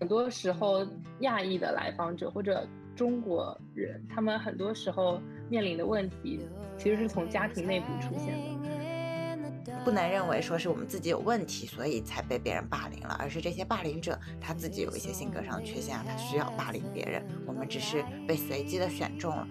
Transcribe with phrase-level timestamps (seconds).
[0.00, 0.84] 很多时候
[1.20, 2.66] 亚裔的来访者或者
[2.96, 5.20] 中国人，他们很多时候
[5.50, 6.40] 面临的问题，
[6.78, 8.60] 其实是从家庭内部出现的。
[9.84, 19.46] 不能认为说是我们自己有问题，所以才被别人霸凌了，而是这些霸凌者他自己有一些性格上的缺陷啊，他需要霸凌别人，我们只是被随机的选中了。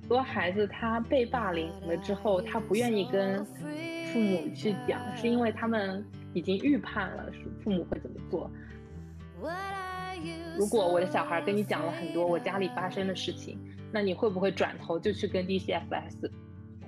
[0.00, 6.04] 很多孩子他被霸凌了之后，他不愿意跟父母去讲，是因为他们
[6.34, 7.30] 已经预判了
[7.62, 8.50] 父母会怎么做。
[10.56, 13.58] 如果我的小孩跟你讲了很多我家里发生的事情，
[13.92, 16.30] 那你会不会转头就去跟 DCFS？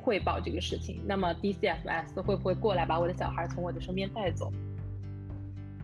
[0.01, 4.51] 汇报这个事情，那么 DCFS 会不会过来把我的小孩从我的身边带走？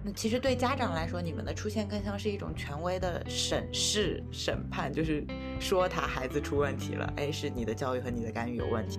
[0.02, 5.22] 那其实对家长来说，你们的出现更像是一种权威的审视、审判，就是
[5.60, 8.98] 说他孩子出问题了，哎，是你的教育和你的干预有问题。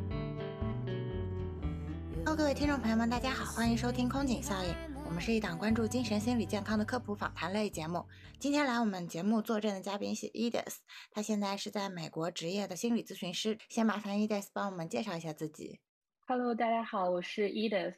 [2.38, 4.76] 各位听众朋友们，大家好，欢迎收听空警效应。
[5.06, 8.06] 我们是一档关注精神心理健康的科普访谈类节目。
[8.40, 10.80] 今天来我们节目坐镇的嘉宾是 Edith，
[11.12, 13.58] 他现在是在美国职业的心理咨询师。
[13.70, 15.80] 先麻烦 Edith 帮我们介绍一下自己。
[16.28, 17.96] Hello，大家好，我是 Edith，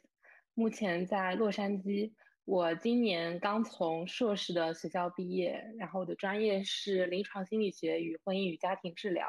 [0.54, 2.12] 目前在洛杉矶。
[2.44, 9.26] 我今年刚从硕士的学校毕业，然后我的专业是临床心理学与婚姻与家庭治疗。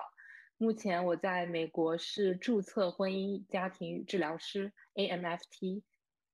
[0.61, 5.83] 目前我在美国是注册婚姻家庭治疗师 AMFT。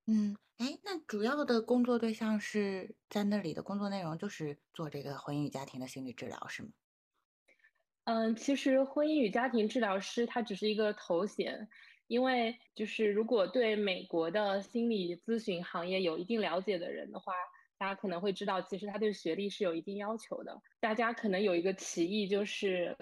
[0.07, 6.69] 嗯，哎，那主要的工作对象是在那里的工作内容就是做这个婚姻与家庭的心理治疗，是吗？
[8.05, 11.69] 嗯，其实婚姻与家庭治疗师它只是一个头衔，
[12.07, 17.31] 因为就是如果对美国的心理咨询行业有一定了解的人的话，
[17.77, 20.59] 大家可能会知道，其实他对学历是有一定要求的。
[20.79, 22.97] 大家可能有一个歧义，就是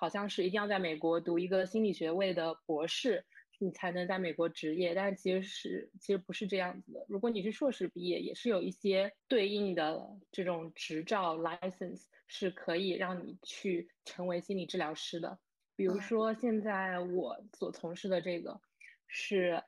[0.00, 3.26] 好像是一定要在美国读一个心理学位的博士。
[3.62, 7.04] 你才能在美国执业，但其实是其实不是这样子的。
[7.10, 15.38] 如果你是硕士毕业，也是有一些对应的这种执照 license 是可以让你去成为心理治疗师的。
[15.76, 18.62] 比如说，现在我所从事的这个
[19.06, 19.62] 是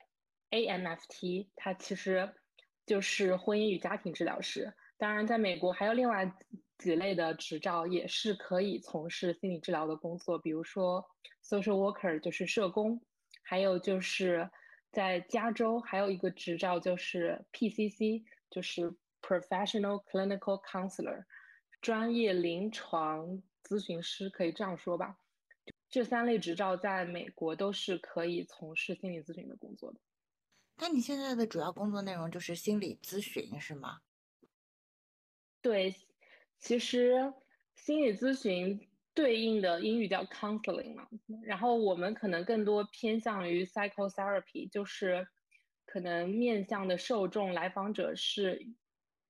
[0.48, 2.32] AMFT，它其实
[2.86, 4.72] 就是婚姻与家庭治疗师。
[4.96, 6.34] 当然，在美国还有另外
[6.82, 11.04] 几类的执照也是可以从事心理治疗的工作，比如说
[11.42, 13.00] social worker 就是社工。
[13.44, 14.48] 还有就是
[14.92, 21.24] 在加州还有一个执照，就是 PCC，就是 Professional Clinical Counselor，
[21.80, 25.18] 专业临床咨询师，可以这样说吧。
[25.90, 30.00] 这三类执照在美国都是可以从事心理咨询的工作的。
[30.76, 34.00] 那你现在的主要工作内容就是心理咨询是吗？
[35.60, 35.94] 对，
[36.62, 37.34] 其实
[37.74, 38.88] 心理咨询。
[39.14, 41.06] 对应的英语叫 counseling 嘛，
[41.42, 45.28] 然后我们可能更多偏向于 psychotherapy，就是
[45.84, 48.66] 可能面向的受众来访者是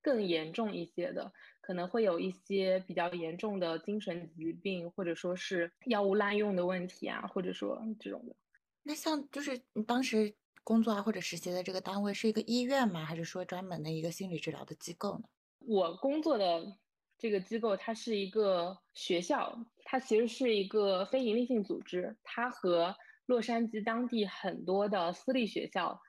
[0.00, 8.36] 更严重一些的，可能会有一些比较严重的精神疾病，或者说是药物滥用的问题啊，或者说这种的。
[8.84, 10.32] 那像就是你当时
[10.62, 13.04] 工作啊或者实习的这个单位是一个医院吗？
[13.04, 15.24] 还是说专门的一个心理治疗的机构呢？
[15.58, 16.78] 我工作的。
[17.22, 22.96] 这个机构它是一个学校，它其实是一个非营利性组织，它和
[23.26, 26.00] 洛杉矶当地很多的私立学校，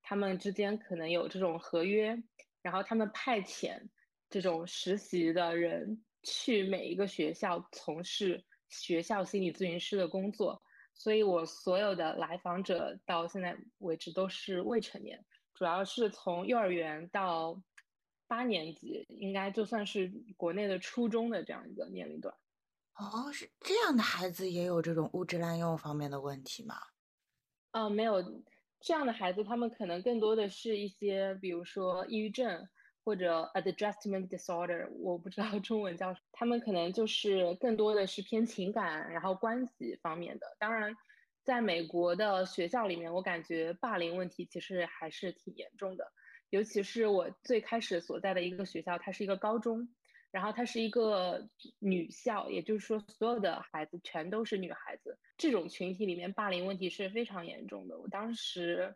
[0.00, 2.16] 他们之间可能有这种合约，
[2.62, 3.86] 然后他们派遣
[4.30, 10.62] 这种实习的人去每一个学校从事学校心理咨询师的工作，
[10.94, 15.22] 所以我所有的来访者到现在为止都是未成年，
[15.52, 17.62] 主要是从幼儿园到。
[18.32, 22.34] 八年级应该就算是国内的初中的这样一个年龄段。
[22.94, 26.76] 哦，是这样的孩子也有这种物质滥用方面的问题吗？
[27.72, 28.22] 呃，没有
[28.80, 32.66] 这样的孩子，他们可能更多的是一些，比如说抑郁症
[33.04, 40.46] 或者 adjustment disorder，我不知道 中文叫什么，他们可能就是更多的是偏情感然后关系方面的。
[40.58, 40.94] 当然，
[41.44, 46.10] 在美国的学校里面，我感觉霸凌问题其实还是挺严重的。
[46.52, 49.88] 尤其是我最开始所在的一个学校，它是一个高中，
[50.30, 55.18] 然后它是一个女校，也就是说所有的孩子全都是女孩子。
[55.38, 57.98] 这种群体里面霸凌问题是非常严重的。
[57.98, 58.94] 我当时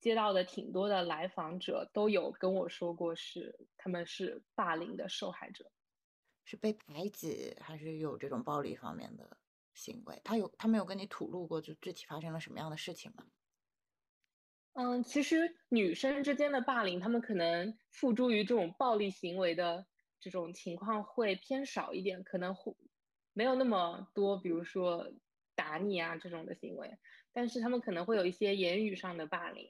[0.00, 5.70] 接到的挺多的来访者都有跟我说过，是他们是霸凌的受害者，
[6.44, 9.36] 是被排挤还是有这种暴力方面的
[9.74, 10.20] 行为？
[10.24, 13.24] 他有他没有跟你吐露过，就具体发生了什么样的事情吗？
[14.78, 19.86] 嗯，其实女生之间的霸凌，她们可能付诸于这种暴力行为的
[20.20, 22.76] 这种情况会偏少一点，可能会
[23.32, 25.10] 没有那么多，比如说
[25.54, 26.98] 打你啊这种的行为，
[27.32, 29.66] 但是她们可能会有一些言语上的霸凌，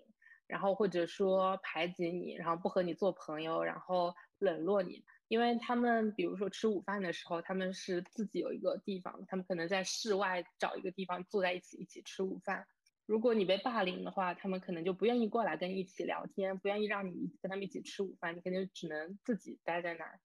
[0.48, 5.04] 然后或者说排挤你，然后不和你做朋友，然后冷落你。
[5.28, 12.66] 因为他们比如说吃午饭的时候，他们是自己有一个地方，他们可能在室外找一个地方坐在一起一起吃午饭。
[13.06, 20.20] 如果你被霸凌的话，他们可能就不愿意过来跟你一起聊天，不愿意让你跟他们一起吃午饭，你肯定只能自己待在那儿。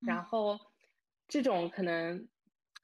[0.00, 0.58] 然后
[1.28, 2.28] 这种可能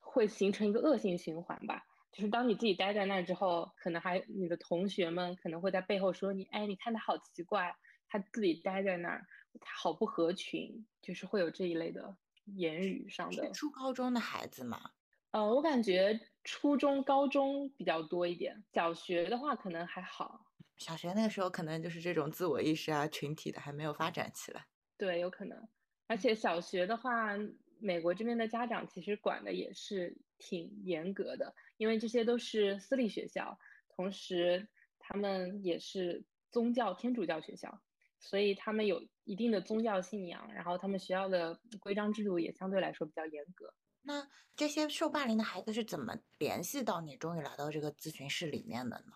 [0.00, 1.84] 会形成一个恶性循环吧。
[2.12, 7.74] 就是当你自己待在那儿之后，可能还你的同学们可能会在背后说你，哎，你看他好奇怪，
[8.08, 9.26] 他自己待在那儿，
[9.60, 13.50] 他好不合群，就是会有这一类的言语上的。
[13.52, 14.92] 初高中的孩子嘛，
[15.32, 20.46] 呃，我感觉初中、高中比较多一点，小学的话可能还好。
[20.78, 24.66] 小学那个时候可能就是这种自我意识啊、群体的还没有发展起来。
[24.96, 25.68] 对，有可能。
[26.06, 27.36] 而且小学的话，
[27.78, 31.54] 美国这边的家长其实管的也是挺严格的。
[31.76, 33.58] 因为这些都是私立学校，
[33.88, 34.68] 同时
[34.98, 37.82] 他们也是宗教天主教学校，
[38.18, 43.74] 所以他们有一定的宗教信仰，然后他们学校的规章制度也相对来说比较严格。
[44.06, 49.12] 那这些受霸凌的孩子是怎么联系到你，终于来到这个咨询室里面的呢？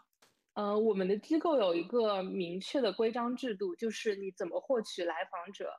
[0.55, 5.73] 呃，我们的机构有一个明确的规章制度，就是你怎么获取来访者。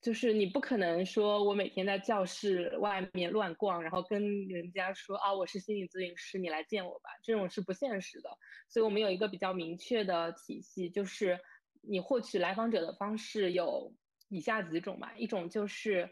[0.00, 8.28] 就是你不可能说，我每天在教室外面乱逛，然后跟人家说啊，我是心理咨询师，你来见我吧，这种是不现实的。
[8.68, 11.40] 所以我们有一个比较明确的体系，就是
[11.80, 13.94] 你获取来访者的方式有
[14.28, 16.10] 以下几种吧，一种就是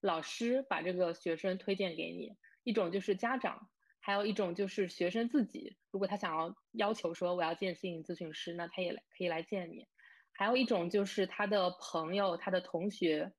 [0.00, 3.68] 老师把这个学生推荐给你，一种就是家长，
[4.00, 9.86] 还有一种就是学生自己，如果他想要要求说我要见心理咨询师，那他也可以来见你。
[10.32, 13.32] 还有一种就是他的朋友、他的同学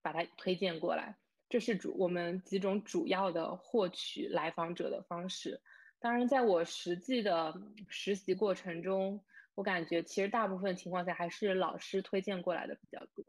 [0.00, 1.18] 把他推荐过来，
[1.48, 5.60] 这是主我们几种主要的获取来访者的方式。
[5.98, 7.52] 当然，在我实际的
[7.88, 9.24] 实习过程中，
[9.56, 13.24] 我感觉其实大部分情况下还是老师推荐过来的比较多。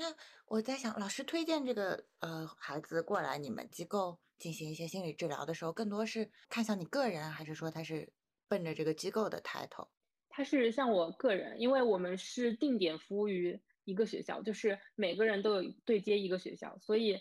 [0.00, 0.06] 那
[0.46, 8.10] 我在想，老师推荐这个呃孩子过来你们机构进行一些心理治疗的时候，更多是看向你个人，还是说他是
[8.48, 9.88] 奔着这个机构的 title？
[10.30, 17.20] 他是像我个人，因为我们是定点服务于一个学校，就是每个人都有对接一个学校，所以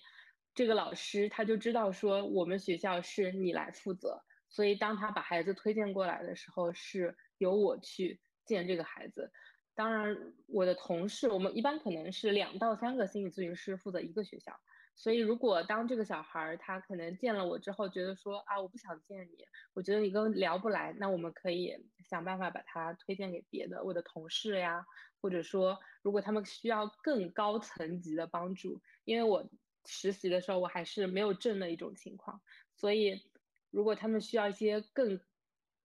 [0.56, 9.34] 这个老师他就知道说我们学校是你来负责，所以当他把孩子推荐过来的时候，是由我去见这个孩子。
[9.76, 14.60] 当然，我的同事，我们一般可能是两到三个心理咨询师负责一个学校。
[14.96, 21.74] 所以，如果当这个小孩儿他可能见了我之后，觉得说啊，我不想见你，我觉得你跟聊不来，那我们可以
[22.04, 24.86] 想办法把他推荐给别的我的同事呀，
[25.22, 29.50] 或者说，如果他们需要更高层级的帮助，因为我
[29.86, 32.42] 实习的时候我还是没有证的一种情况，
[32.76, 33.22] 所以
[33.70, 35.22] 如果他们需要一些更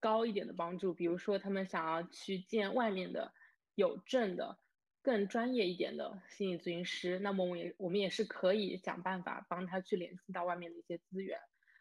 [0.00, 3.32] 高一点的帮助，比如说他们想要去见外面的
[3.74, 4.58] 有证的。
[5.02, 11.38] 更专业一点的心理咨询师，那么我们也我们也是可以想办法帮他去联系到外面的一些资源。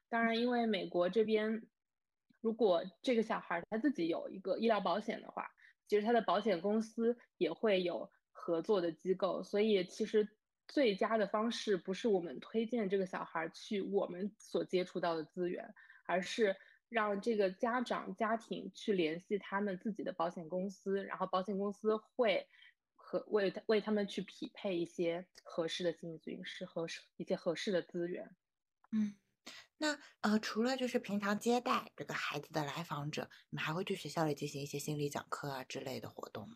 [0.09, 1.63] 当然，因为美国这边，
[2.41, 5.49] 如果这个小孩他自己有一个医疗保险的话，
[5.87, 9.41] 其实他的保险公司也会有合作的机构。
[9.41, 10.27] 所以，其实
[10.67, 15.73] 最佳的方式不是我们推荐这个小孩去我们所接触到的资源，
[16.05, 16.57] 而是
[16.93, 22.47] 让这个家长家庭去联系他们自己的保险公司，然后保险公司会
[22.95, 23.23] 和。
[23.27, 28.35] 为他为他们去匹配一些合适的心理咨询师和一些合适的资源。
[28.91, 29.15] 嗯，
[29.77, 36.55] 那呃，除了就是平常接待这个孩子的来访者，你们还会去学校里进行一些心理讲课啊之类的活动吗？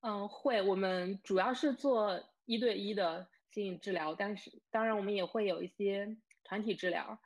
[0.00, 0.60] 嗯，会。
[0.60, 7.18] 我们主要是做一对一的心理治疗，但是当然我们也会有一些团体治疗，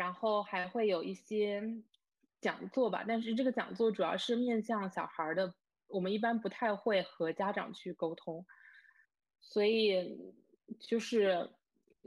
[0.00, 1.62] 然后还会有一些
[2.40, 3.04] 讲座吧。
[3.06, 5.54] 但是这个讲座主要是面向小孩的。
[5.88, 8.46] 我们一般不太会和家长去沟通，
[9.40, 10.32] 所以
[10.78, 11.50] 就是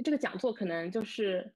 [0.06, 1.54] 这个讲座可能就是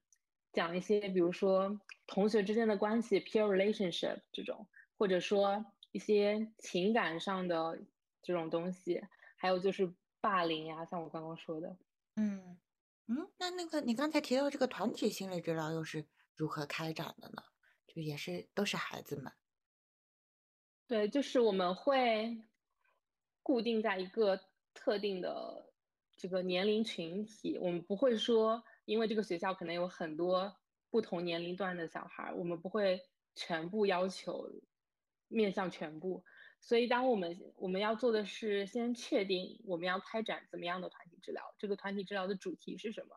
[0.52, 4.66] 讲一些，比如说同学之间的关系 （peer relationship） 这种，
[4.98, 7.80] 或者说一些情感上的
[8.22, 9.02] 这种东西，
[9.36, 9.90] 还有就是
[10.20, 11.78] 霸凌呀，像我刚刚说的。
[12.16, 12.58] 嗯
[13.06, 16.04] 嗯，那那个你刚才提到这个团体心理治疗又是
[16.38, 17.42] 如何开展的呢？
[17.88, 19.32] 就也是都是孩子们。
[20.86, 22.44] 对，就是我们会
[23.42, 24.40] 固定在一个
[24.72, 25.72] 特定的
[26.16, 30.56] 这个年龄群体，我们不会说，因为这个学校可能有很多
[30.90, 33.02] 不同年龄段的小孩，我们不会
[33.34, 34.48] 全部要求
[35.26, 36.24] 面向全部。
[36.60, 43.16] 所以，当我们我们要做的是先确定我们要开展怎么样的团体治疗，这个团体治疗的主题是什么？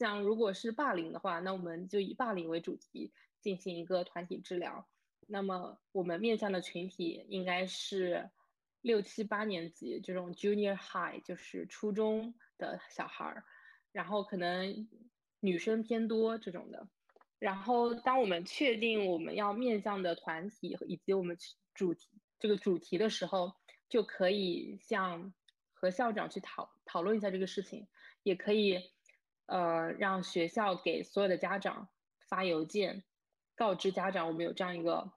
[0.00, 4.88] 像如果是霸凌的话，那我们就以霸凌为主题进行一个团体治疗。
[5.26, 8.30] 那么我们面向的群体应该是
[8.80, 13.44] 六七八年级这种 junior high，就是初中的小孩儿，
[13.92, 14.88] 然后可能
[15.38, 16.88] 女生偏多这种的。
[17.38, 21.36] 然后当我们确定我们要面向的团体以及我们
[21.74, 23.52] 主题这个主题的时候，
[23.90, 25.34] 就可以向
[25.74, 27.86] 和校长去讨讨论一下这个事情，
[28.22, 28.82] 也可以
[29.50, 31.88] 呃让学校给所有的家长
[32.28, 33.04] 发邮件。
[33.56, 35.12] 告知家长，我们有这样一个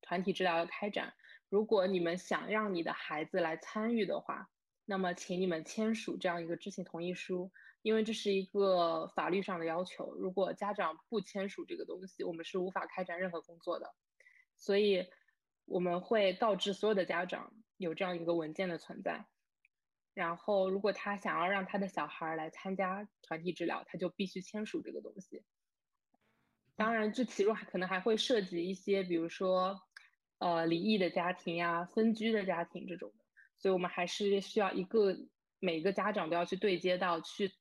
[0.00, 1.12] 团体治疗的开展。
[1.50, 4.48] 如果你们想让你的孩子来参与的话，
[4.86, 10.14] 那么请你们签署这样一个知情同意书，因为这是一个法律上的要求。
[10.14, 13.92] 如果家长不签署这个东西，我们是无法开展任何工作的。
[14.56, 15.06] 所以
[15.66, 19.26] 我们会告知所有的家长有这样一个文件的存在。
[20.14, 25.42] 然后，如果他想要让他的小孩来参加团体治疗，他就必须签署这个东西。
[26.76, 29.80] 当然，这其中还可能还会涉及一些，比如说，
[30.38, 33.24] 呃，离异的家庭呀、分居的家庭这种的，
[33.58, 35.16] 所以我们还是需要一个
[35.60, 37.52] 每个家长都要去对接到，去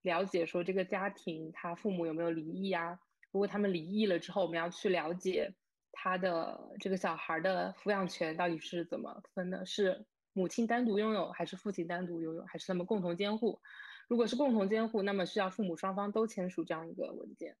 [0.00, 2.98] 了解说这个家庭他父母有没有离异啊？
[3.30, 5.54] 如果他们离异了之后，我们要去了解
[5.92, 13.60] 他的这个小孩的抚养权到底是怎么分的，是母亲单独拥有，还是父亲单独拥有，还是他们共同监护？
[14.08, 17.56] 如果是共同监护，那么需要父母双方都签署这样一个文件。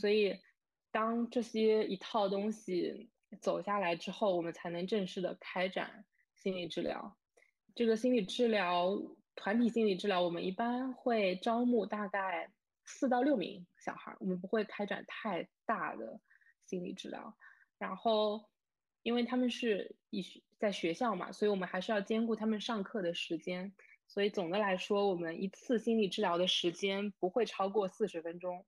[0.00, 0.38] 所以，
[0.90, 3.10] 当这些一套东西
[3.40, 7.16] 走下来之后，我们才能正式的开展心理治疗。
[7.74, 9.00] 这个心理治疗
[9.34, 12.52] 团体心理治疗，我们一般会招募大概
[12.84, 16.20] 四到六名小孩，我们不会开展太大的
[16.66, 17.36] 心理治疗。
[17.78, 18.48] 然后，
[19.02, 23.72] 因为他们是以在学校嘛，所以我们还是要兼顾他们上课的时间。
[24.06, 28.64] 所以总的来说，我们一次心理治疗的时间不会超过四十分钟。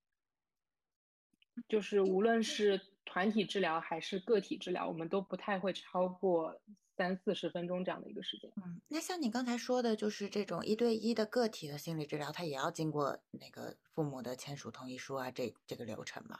[1.68, 6.60] 就是无论是团体治疗还是个体治疗，我们都不太会超过
[6.96, 8.50] 三四十分钟这样的一个时间。
[8.56, 16.38] 嗯，那像你刚才说的，就是这种一对一的个体的心理治疗，它也要经过那个父母的签署同意书啊，这这个流程吗？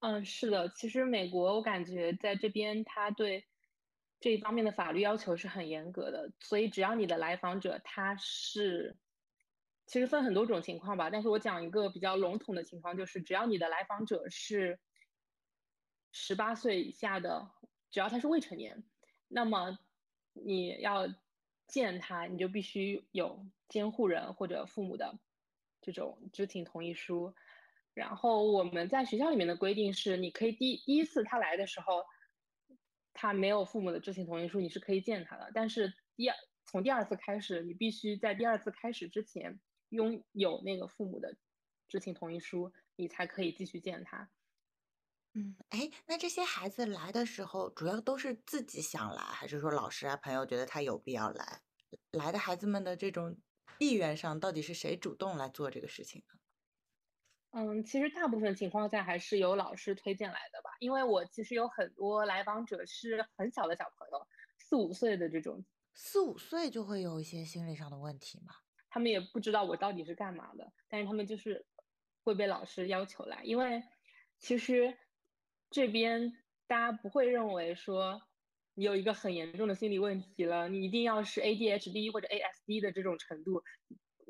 [0.00, 0.70] 嗯，是的。
[0.70, 3.46] 其实美国我感觉在这边，他对
[4.26, 8.96] 这一方面的法律要求是很严格的，所以只要你的来访者他是。
[9.86, 14.80] 其实分很多种情况吧，但是我讲一个比较笼统的情况，就是只要你的来访者是
[16.10, 17.52] 十八岁以下的，
[17.92, 18.82] 只要他是未成年，
[19.28, 19.78] 那么
[20.32, 21.06] 你要
[21.68, 25.20] 见他，你就必须有监护人或者父母的
[25.80, 27.32] 这种知情同意书。
[27.94, 32.04] 然后我们在学校里面的规定是，你可以第第一次他来的时候，
[33.16, 35.50] 他没有父母的知情同意书，你是可以见他的。
[35.52, 39.58] 但是第二从第二次开始，你必须在第二次开始之前。
[39.90, 41.36] 拥有那个父母的
[41.86, 44.28] 知情同意书，你才可以继续见他。
[45.32, 51.62] 嗯，哎，那这些孩子来的时候，主要都是自己想来，还是说老师啊、朋友觉得他有必要来？
[52.10, 53.38] 来的孩子们的这种
[53.78, 56.40] 意愿上，到底是谁主动来做这个事情呢？
[57.58, 68.52] 嗯，其实大部分情况下还是由老师推荐来的吧，因为我其实有很多来访者是很小的小朋友，四五岁的这种，四五岁就会有一些心理上的问题嘛？
[68.90, 71.64] 他们也不知道我到底是干嘛的，但是他们就是
[72.24, 73.82] 会被老师要求来，因为
[74.38, 74.94] 其实
[75.70, 76.36] 这边
[76.66, 78.20] 大家不会认为说
[78.74, 83.64] 你有一个很严重的心理问题了，你一定要是 ADHD 或者 ASD 的这种程度，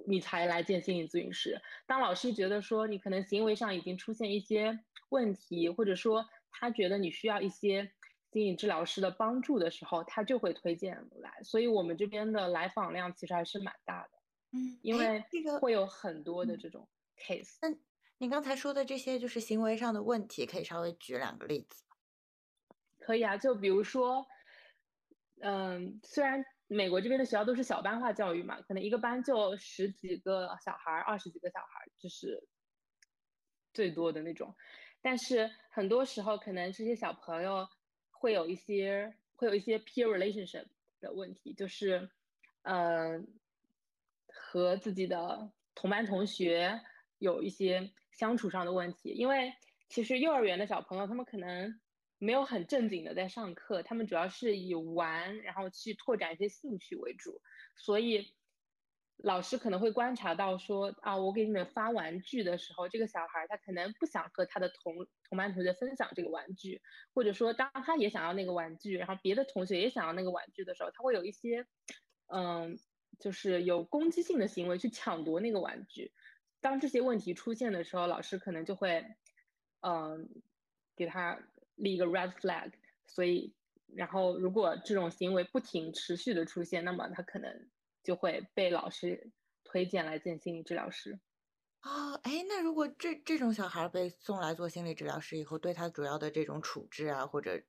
[0.07, 1.61] 你才来见心理咨询师。
[1.87, 7.93] 当老师觉得说你可能行为上已经出现一些问题，或者说他觉得你需要一些
[8.33, 11.43] 心理治疗师的帮助的时候，他就会推荐来。
[11.43, 14.11] 所以我们这边的来访量其实还是蛮大的。
[14.53, 17.57] 嗯，因为这个会有很多的这种 case。
[17.63, 17.75] 那
[18.19, 21.85] 你刚才说的这些就是行为上的问题，可以稍微举两个例子
[22.99, 24.27] 可以啊，就比如说，
[25.41, 32.49] 嗯，虽然美国这边的学校都是小班化教育嘛，可能一个班就十几个小孩，二十几个小孩，就是
[33.73, 34.55] 最多的那种。
[35.01, 37.69] 但是很多时候，可能这些小朋友
[38.11, 40.67] 会有一些会有一些 peer relationship
[41.01, 42.11] 的问题，就是，
[42.63, 43.27] 嗯。
[44.39, 46.81] 和自己的同班同学
[47.19, 49.53] 有一些相处上的问题，因为
[49.89, 51.81] 其实幼儿园的小朋友他们可能
[52.19, 57.41] 没有很正经的在上课，他们主要是以玩然后去拓展一些兴趣为主，
[57.77, 58.35] 所以
[59.17, 66.81] 老师可能会观察到说啊，我给你们发玩具的时候，这个小孩他可能不想和他的同同班同学分享这个玩具，
[67.15, 71.67] 或者说当他也想要那个玩具，然后别的同学也想要那个玩具的时候，他会有一些
[72.27, 72.79] 嗯。
[73.19, 76.13] 就是有攻击性的行为去抢夺那个玩具，
[76.61, 79.07] 当这些问题出现的时候，老师可能就会，
[79.81, 80.29] 嗯，
[80.95, 81.41] 给他
[81.77, 82.73] 立一个 red flag。
[83.07, 83.55] 所以，
[83.95, 87.71] 然后如果这种行为不停持续的出现，那么他可能
[88.03, 89.33] 就会被老师
[89.65, 91.21] 推荐来见心理治疗师。
[91.83, 97.63] 哦，哎，那如果这这种小孩被送来做心理治疗师以后，对他主要的这种处置啊，或者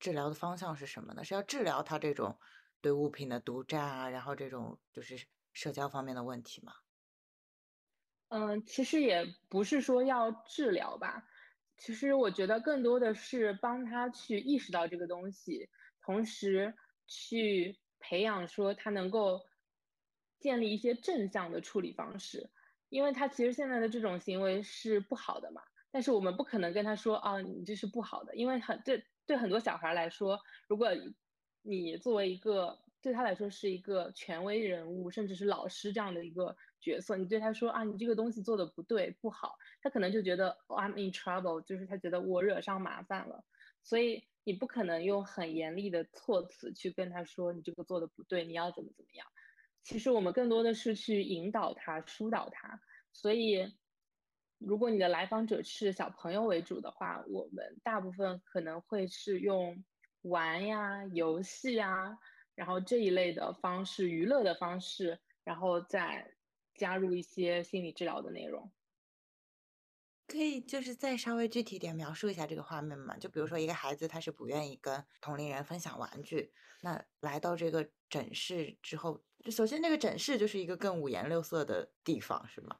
[0.00, 1.22] 治疗的方向是什么呢？
[1.22, 2.38] 是要治疗他这种
[2.80, 6.72] 对物品的独占啊，然后这种就是社交方面的问题吗？
[8.28, 11.24] 嗯，其实也不是说要治疗吧，
[11.80, 15.68] 其实我觉得更多的是帮他去意识到这个东西，
[16.04, 16.74] 同时
[17.06, 19.40] 去培养说他能够
[20.38, 22.50] 建立一些正向的处理方式。
[22.90, 30.88] 因为他其实现在的这种行为是不好的嘛，但是我们不可能跟他说啊，你这是不好的，因为很对对很多小孩来说，如果
[31.62, 43.44] 你作为一个对他来说是一个权威人物，甚至是老师这样的一个角色，你对他说啊，你这个东西做的不对不好，他可能就觉得 I'm in trouble，就是他觉得我惹上麻烦了，
[43.82, 49.26] 所以你不可能用很严厉的措辞去跟他说你这个做的不对，你要怎么怎么样。
[49.82, 52.80] 其实我们更多的是去引导他、疏导他，
[53.12, 53.74] 所以
[54.58, 59.84] 如果你的来访者是小朋友为主的话，我们大部分可能会是用
[60.20, 62.18] 玩呀、游戏呀，
[62.54, 66.30] 然后这一类的方式、娱乐的方式，然后再
[66.80, 68.72] 加入一些心理治疗的内容。
[70.26, 73.18] 可以就是再稍微具体点描述一下这个画面吗？
[73.18, 82.78] 就比如说一个孩子他是不愿意跟同龄人分享玩具，那来到这个诊室之后，就首先这个诊室就是一个更五颜六色的地方，是吗？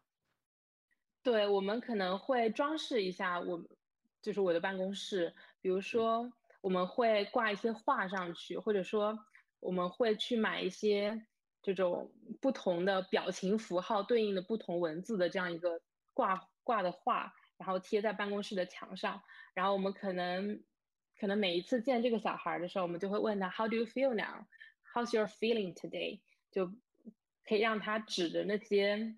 [1.23, 3.62] 对，我们可能会装饰一下我，
[4.23, 9.19] 就是我的办公室，比如说我们会挂一些画上去，或者说
[9.59, 11.26] 我们会去买一些
[11.62, 15.81] 这种不同的表情符号对应的不同文字的这样一个
[16.14, 17.35] 挂挂的画。
[17.61, 20.64] 然后贴在办公室的墙上，然后我们可能，
[21.21, 24.47] 可能每一次见这个小孩的时候，我们就会问他 How do you feel now?
[24.95, 26.21] How's your feeling today?
[26.50, 26.73] 就
[27.45, 29.15] 可以让他指着那些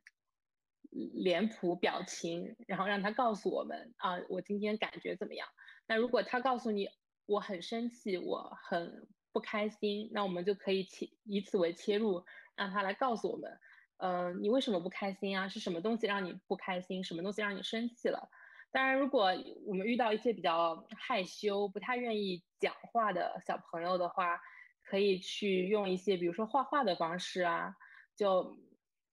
[0.91, 5.47] 脸谱表情，然后让他告诉我们啊，我今天感觉怎么样？
[5.87, 6.89] 那如果他告诉你
[7.27, 12.25] 我很生气，我很不开心，那我们就可以切以此为切入，
[12.57, 13.59] 让他来告诉我们。
[13.99, 15.49] 嗯，你为什么不开心啊？
[15.49, 17.05] 是什么东西让你不开心？
[17.05, 18.29] 什么东西让你生气了？
[18.73, 19.33] 当然，如果
[19.67, 24.41] 我们遇到一些比较害羞、不太愿意讲话的小朋友的话，
[24.83, 27.75] 可以去用一些，比如说画画的方式啊，
[28.17, 28.59] 就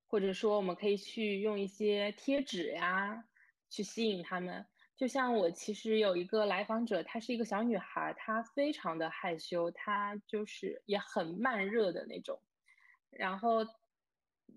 [0.07, 3.25] 或者说我们可以去用一些贴纸呀，
[3.69, 4.65] 去吸引他们。
[4.97, 12.41] 就像我其实有一个来访者，她是一个小女孩，她非常的害羞，她就是也很慢热的那种，
[13.11, 13.65] 然后。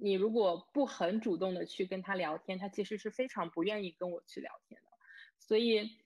[0.01, 4.89] 你如果不很主动的去跟他聊天，他其实是非常不愿意跟我去聊天的，
[5.39, 5.99] 所以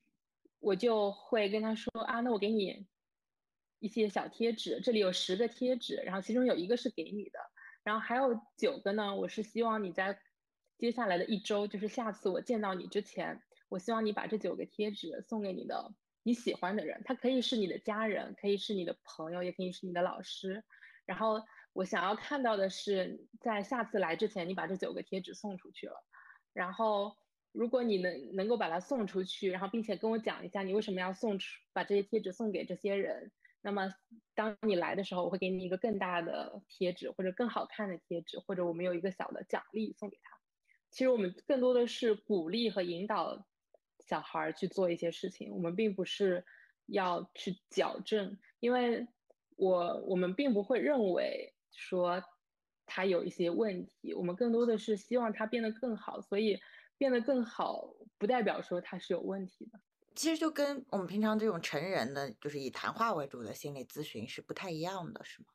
[0.58, 2.88] 我就会跟他说啊，那我给你
[3.78, 7.38] 一些小贴纸，这里有十个贴纸，然后其中有一个是给你的，
[7.84, 10.18] 然后还有九个呢，我是希望你在
[10.76, 20.64] 接下来的一周，就是下次我见到你之前，我希望你把这九个贴纸送给你的你喜欢的人，他可以是你的家人，可以是你的朋友，也可以是你的老师，
[21.06, 21.40] 然后。
[21.76, 26.02] 我想要看到的是，在下次来之前，你把这九个贴纸送出去了。
[26.54, 27.14] 然后，
[27.52, 33.92] 如果你能能够把它送出去，然后并且跟我讲一下你为什么要送出把这些贴纸送给这些人，那么
[34.34, 40.38] 当你来的时候，我会给你一个更大的贴纸，或者更好看的贴纸，或者我们有一个小的奖励送给他。
[40.90, 43.46] 其实我们更多的是鼓励和引导
[43.98, 46.46] 小孩去做一些事情，我们并不是
[46.86, 49.06] 要去矫正，因为
[49.56, 51.52] 我我们并不会认为。
[51.76, 52.22] 说
[52.86, 56.58] 他有一些问题，我们更多的是希望他变得更好，所以
[56.98, 59.80] 变得更好不代表说他是有问题的。
[60.14, 65.48] 其实就跟我们平常这种成人的，就是以谈话为主的心理咨询是不太一样的，是吗？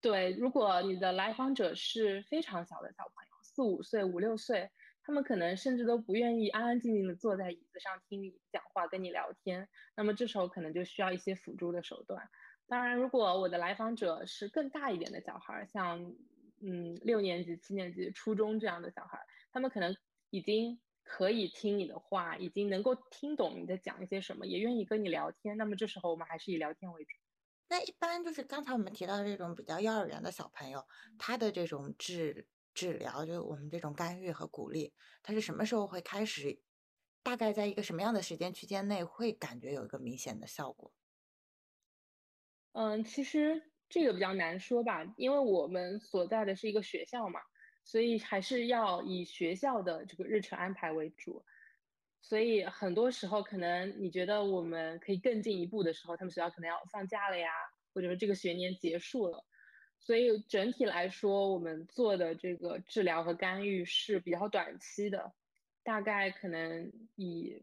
[0.00, 4.70] 对，如果你的来访者是非常小的小朋友，四五岁、五六岁，
[5.02, 12.30] 他们可能甚至都不愿意安安静静的坐在椅子上听你讲话、跟你聊天，那么这时候可能就需要一些辅助的手段。
[12.66, 16.00] 当然，如果我的来访者是更大一点的小孩，像
[16.60, 19.18] 嗯六年级、七年级、初中这样的小孩，
[19.52, 19.94] 他们可能
[20.30, 25.56] 已经可以听你的话，已经能够听懂你在讲一些什么，也愿意跟你聊天。
[25.58, 27.10] 那么这时候我们还是以聊天为主。
[27.68, 30.86] 那一般就是刚才我们提到的这种比较幼儿园的小朋友，
[31.18, 36.60] 他的这种治治疗，就我们这种干预和鼓励，他是什么时候会开始？
[37.22, 40.92] 大概在一个什么样的时间区间内会感觉有一个明显的效果？
[42.74, 47.40] 嗯，其实这个比较难说吧，因为我们所在的是一个学校嘛，
[47.84, 51.44] 所以还是要以学校的这个日程安排为主。
[52.20, 57.48] 所以很多时候可能你觉得我们可以更进一步的时候，他们学校可能要放假了呀，
[57.92, 59.44] 或者说这个学年结束了。
[60.00, 65.32] 所以整体来说，我们做的这个治疗和干预是比较短期的，
[65.84, 67.62] 大概可能以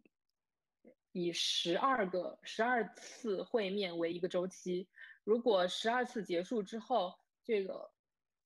[1.11, 4.87] 以十二个十二次会面为一个周期。
[5.23, 7.91] 如果十二次结束之后，这个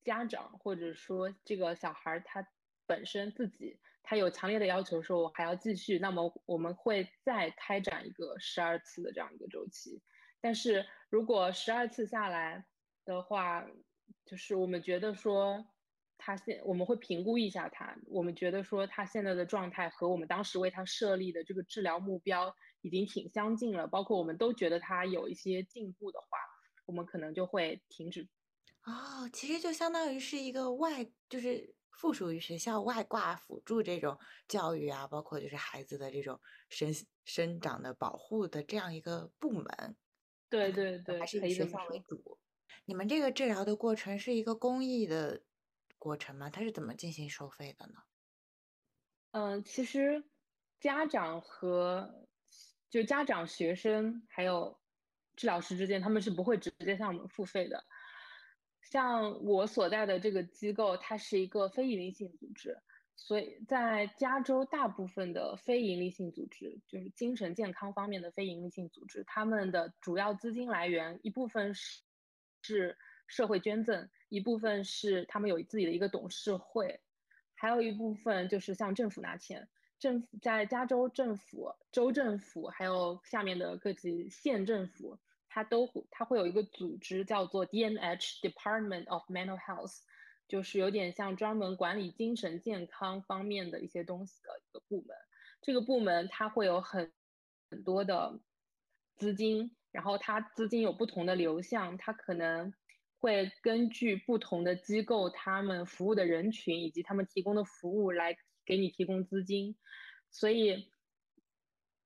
[0.04, 2.46] 家长或者说这个小孩他
[2.86, 10.02] 本身自己他有强烈的要求说我还要继续，那么我们会再开展一个十二次的这样一个周期。
[10.40, 12.66] 但是如果十二次下来
[13.04, 13.66] 的话，
[14.24, 15.66] 就是我们觉得说，
[16.18, 26.26] 他现我们会评估一下他，我们觉得说他现在的状态和我们当时为他设立的这个治疗目标已经挺相近了，包括我们都觉得他有一些进步的话，
[26.86, 28.28] 我们可能就会停止。
[28.84, 34.18] 哦，其实就相当于是一个外，就是附属于学校外挂辅助这种
[34.48, 36.94] 教育啊，包括就是孩子的这种生
[37.24, 39.96] 生长的保护的这样一个部门。
[40.48, 42.38] 对对对，还是以学校为主。
[42.84, 45.42] 你们这个治疗的过程是一个公益的
[45.98, 46.48] 过程吗？
[46.48, 47.94] 它是怎么进行收费的呢？
[49.32, 50.22] 嗯，其实
[50.78, 52.28] 家长和
[52.88, 54.78] 就家长、学生还有
[55.36, 57.84] 治疗师之间，他们是不会直接向我们付费的。
[58.82, 62.78] 像我所在的这个机构，它是一个非营利性组织，
[63.14, 72.02] 所以在加州大部分的非营利性组织，就是精神健康方面的非营利性组织，他们的主要资金来源一部分是。
[72.62, 77.00] 是社会捐赠，一部分是他们有自己的一个董事会，
[77.54, 79.68] 还有一部分就是向政府拿钱。
[80.00, 85.16] 政府在加州政府、州政府还有下面的各级县政府，
[85.56, 88.42] 它都它会有一个组织叫做 D.N.H.
[88.42, 90.00] Department of Mental Health，
[90.46, 95.16] 就是有点像专门管理精神健康方面的一些东西的一个部门。
[95.62, 97.10] 这个部门它会有很
[97.70, 98.38] 很多的
[99.14, 99.74] 资金。
[99.92, 102.74] 然后它资金有不同的流向，它可能
[103.18, 109.74] 会根据不同的机构、他们服务的人群以及他们提供的服务来给你提供资金。
[110.30, 110.92] 所以，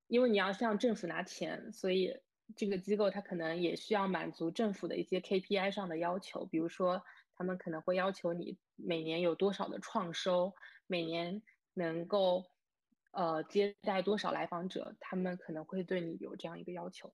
[0.07, 2.17] 因为你要向政府拿钱，所以
[2.57, 7.03] 这个机构它可能也需要满足政府的一些 KPI 上的要求，比如说
[7.35, 10.55] 他们可能会要求你每年有多少的创收，
[10.87, 11.43] 每年
[11.75, 12.45] 能够
[13.13, 17.13] 呃接待多少来访者，他们可能会对你有这样一个要求。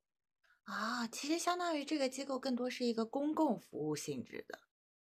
[0.64, 4.58] 啊，其实相当于这个机构更多是一个公共服务性质的，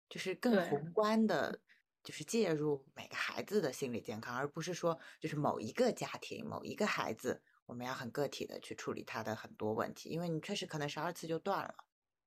[0.07, 1.61] 就是更宏观的，
[2.03, 11.75] 就是介入每个孩子的心理健康，而不是说就是某一个家庭、某一个孩子，我们要很个体的去处理它的很多问题，因为你确实可能十二次就断了。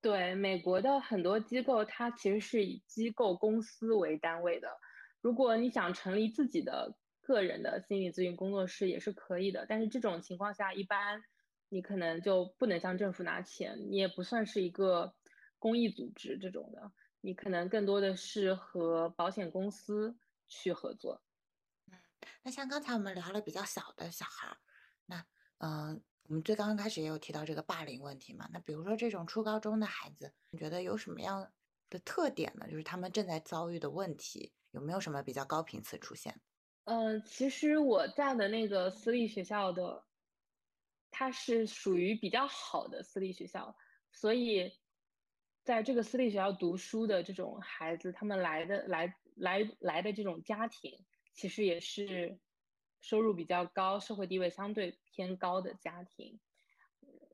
[0.00, 4.78] 对，美国的很多机构，它其实是以机构公司为单位的。
[5.20, 11.24] 如果你想成立自己的个人的心理咨询工作室，也是可以的，但是这种情况下一般。
[11.72, 15.14] 你可能就不能向政府拿钱，你也不算是一个
[15.56, 21.22] 公益组织这种的，你可能更多的是和保险公司去合作。
[21.86, 21.96] 嗯，
[22.42, 24.56] 那像刚才我们聊了比较小的小孩，那
[25.60, 28.46] 嗯，我们最刚刚开始也有提到这个霸凌问题嘛？
[28.52, 31.50] 那比如说这种初高中的孩子，你觉得有什么样
[31.88, 32.66] 的特点呢？
[32.68, 36.38] 就是他们正在遭遇的问题，有没有什么比较高频次出现？
[36.84, 40.04] 嗯，其实我在的那个私立学校的。
[41.12, 43.76] 它是属于比较好的私立学校，
[44.12, 44.70] 所以
[45.64, 52.38] 在这个私立学校读书的这种孩子，他们来的来来来的这种家庭，其实也是
[53.00, 56.38] 收入比较高、社会地位相对偏高的家庭。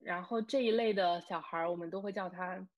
[0.01, 2.69] 然后这一类的小孩儿，我们都会叫他，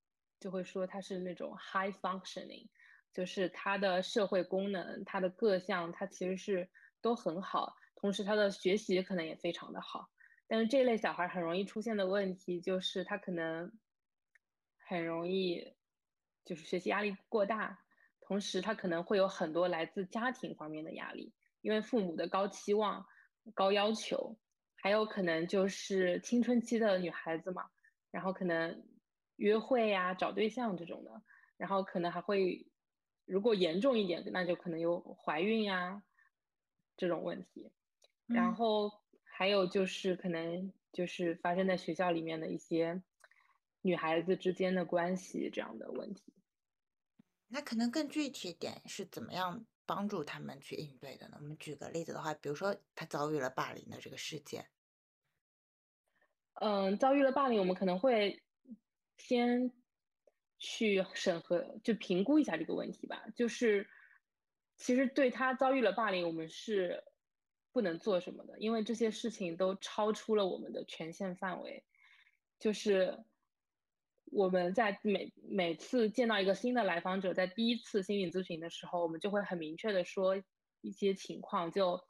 [0.40, 2.68] 就会说他是那种 high functioning，
[3.12, 6.70] 就是他的社会功能、他的各项，他其实是
[7.03, 10.09] 都很好，同时他的学习可能也非常的好。
[10.46, 13.70] 但是这类小孩很容易出现的问题就是，他可能
[14.79, 15.74] 很容易
[16.46, 17.79] 就是学习压力过大，
[18.22, 21.35] 同时他可能会有很多来自家庭方面的压力，
[21.69, 23.05] 因为父母的高期望、
[23.53, 24.39] 高要求，
[24.77, 27.69] 还有可能就是青春期的女孩子嘛，
[28.11, 28.83] 然后可能
[29.37, 31.23] 约会呀、找对象这种的，
[31.59, 32.67] 然后可能还会
[33.27, 36.03] 如果严重一点，那就可能有怀孕呀
[36.97, 37.71] 这种问题，
[38.27, 38.91] 然后。
[39.39, 43.01] 还有就是可能就是发生在学校里面的一些
[43.83, 46.35] 女孩子之间的关系这样的问题。
[47.47, 51.38] 那可能更具体点是怎么样帮助他们去应对的呢？
[51.40, 54.68] 我们举个例子的话，比如说他遭遇了霸凌的这个事件。
[56.61, 58.42] 嗯，遭遇了霸凌，我们可能会
[59.16, 59.72] 先
[60.59, 63.24] 去审核，就评估一下这个问题吧。
[63.35, 63.88] 就是
[64.77, 67.03] 其实对他遭遇了霸凌，我们是。
[67.70, 71.85] 不能做什么的，因为这些事情都超出了我们的权限范围。
[72.59, 73.16] 就是
[74.33, 80.43] 我们在每每次见到一个新的来访者，在第一次心理咨询的时候，我们就会很明确的说
[80.81, 82.05] 一些情况，就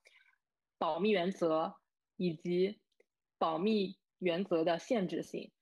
[0.78, 1.76] 保密原则
[2.16, 2.80] 以及
[3.38, 5.52] 保密原则的限制性，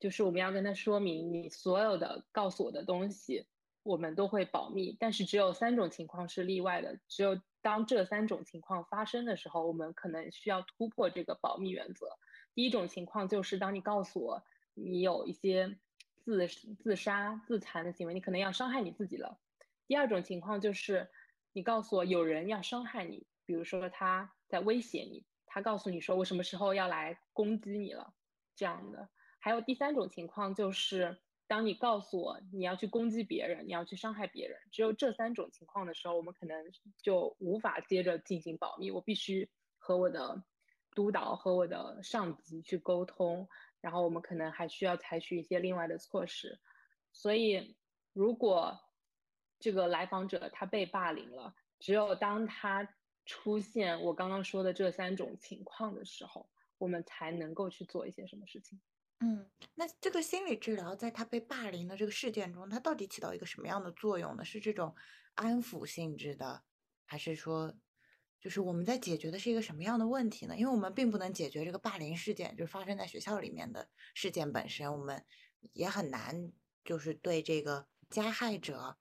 [0.00, 3.46] 就是我们要跟他说明，你所有的告诉我的东西，
[3.82, 7.40] 我们都会保密，但是只有三种情况是例外的，只有。
[7.62, 12.06] 当这三种情况发生的时候，我们可能需要突破这个保密原则。
[12.54, 15.76] 第一种情况就是，当你告诉我你有一些
[16.26, 19.38] 自自杀、自残的行为，你可能要伤害你自己了。
[19.86, 21.08] 第二种情况就是，
[21.52, 28.12] 你告诉我有人要伤害你，比如说他在威胁你，他告诉你说我什么时候要来攻击你了，
[28.56, 29.08] 这样的。
[29.38, 31.18] 还有第三种情况就是。
[31.48, 36.56] 当你告诉我你要去攻击别人，你要去伤害别人，只有这三种情况的时候，我们可能
[37.00, 38.90] 就无法接着进行保密。
[38.90, 40.42] 我必须和我的
[40.92, 43.48] 督导和我的上级去沟通，
[43.86, 46.58] 然后我们可能还需要采取一些另外的措施。
[47.12, 47.76] 所以，
[48.12, 48.76] 如果
[49.60, 58.80] 这个来访者他被霸凌了，只有当他出现我刚刚说的这三种情况的时候，我们才能够去做一些什么事情。
[59.20, 64.44] 嗯，那这个心理治疗在他被霸凌的这个事件中，它到底起到一个什么样的作用呢？
[64.44, 64.96] 是这种
[65.36, 66.64] 安抚性质的，
[67.06, 67.72] 还是说，
[68.40, 70.56] 就是我们在解决的是一个什么样的问题呢？
[70.56, 75.24] 因为我们并不能解决这个霸凌事件，就是发生在学校里面的事件本身，我们
[75.72, 76.52] 也很难
[76.84, 78.98] 就是对这个加害者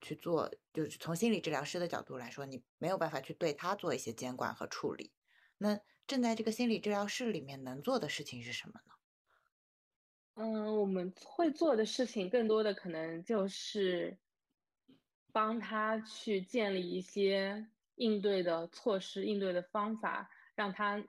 [0.00, 5.12] 去做，就是从心理治疗师的角度来说，你没有办法去对他做一些监管和处理。
[5.58, 8.92] 那正在这个心理治疗室里面能做的事情是什么呢？
[10.34, 14.18] 嗯，我们会做的事情更多的可能就是
[15.30, 17.68] 帮他去建立一些
[18.02, 21.04] 应对的措施、应对的方法，让他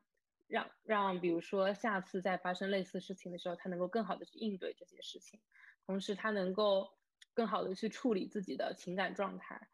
[0.48, 5.40] 让让，比如说下次再发生类似事情的时候，他能够更好的去应对这些事情，
[5.86, 6.90] 同时他能够
[7.34, 9.70] 更好的去处理自己的情感状态，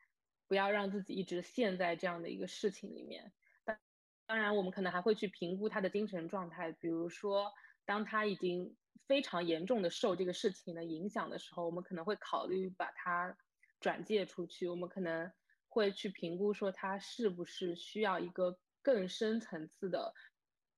[0.48, 3.32] 不要让自己一直陷在这样的一个事情里面。
[3.66, 3.78] 当
[4.26, 7.52] 当然，我们可能还会去评估他的精神状态，比如说
[7.86, 8.76] 当他已经。
[9.08, 13.36] 非常严重的受这个事情的影响的时候，我们可能会考虑把它
[13.80, 14.68] 转介出去。
[14.68, 15.32] 我们可能
[15.70, 20.14] 会去评估说他是不是需要一个更深层次的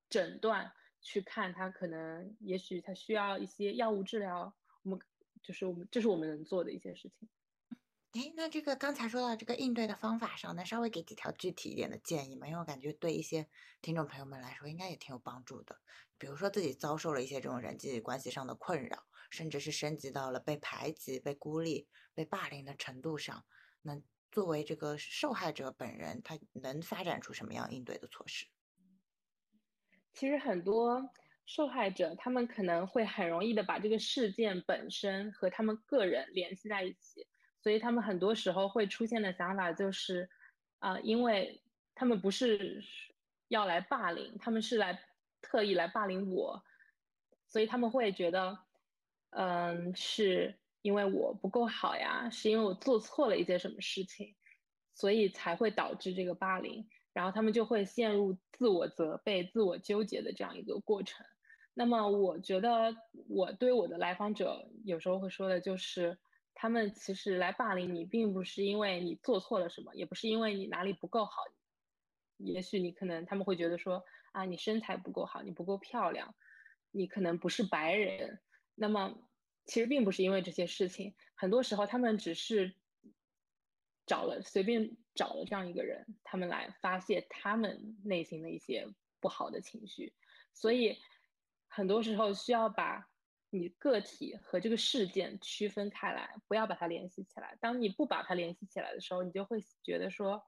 [0.09, 4.53] 诊断，去看他可能也许他需要一些药物治疗。
[4.83, 4.99] 我们
[5.41, 7.29] 就是我们这是我们能做的一些事情。
[8.13, 12.45] 哎，那这个刚才说到这个应对的方法上，能稍微给几条具体一点的建议吗？
[12.45, 13.47] 因为我感觉对一些
[13.81, 15.79] 听众朋友们来说，应该也挺有帮助的。
[16.17, 23.45] 比如说自己遭受了一些这种人际关系上的困扰，甚至是升级到了被排挤、被孤立、被霸凌的程度上，
[23.81, 28.47] 那作为这个受害者本人，他能发展出什么样应对的措施？
[30.13, 31.09] 其实很多
[31.45, 37.27] 受害者，他们可能会很容易的把这个事件本身和他们个人联系在一起，
[37.61, 40.29] 所以他们很多时候会出现的想法就是，
[40.79, 41.61] 啊，因为
[41.93, 42.83] 他们不是
[43.47, 45.03] 要来霸凌，他们是来。
[45.43, 46.63] 特意来霸凌我，
[47.47, 48.59] 所以他们会觉得，
[49.31, 54.35] 嗯，是因为我不够好呀，是因为我做错了一些什么事情，
[54.93, 56.87] 所以才会导致这个霸凌。
[57.13, 61.25] 然后他们就会陷入自我责备、自我纠结的这样一个过程。
[61.73, 62.95] 那么，我觉得
[63.27, 66.17] 我对我的来访者有时候会说的就是，
[66.53, 71.43] 他们其实来霸凌你，并不是因为你做错了什么，也不是因为你哪里不够好，
[72.37, 74.03] 也许你可能他们会觉得说。
[74.33, 76.33] 啊，你身材不够好，你不够漂亮，
[76.91, 78.39] 你可能不是白人。
[78.75, 79.13] 那么，
[79.65, 82.75] 其实并不是因为这些事情，很多时候他们只是
[84.05, 88.87] 找了随便找了这样一个人，他们来发泄他们内心的一些
[89.19, 90.13] 不好的情绪。
[90.53, 90.97] 所以，
[91.67, 93.09] 很多时候需要把
[93.49, 97.57] 你个体和这个事件区分开来，不要把它联系起来。
[97.61, 100.43] 当你不把它联系起来的时候，你就会觉得说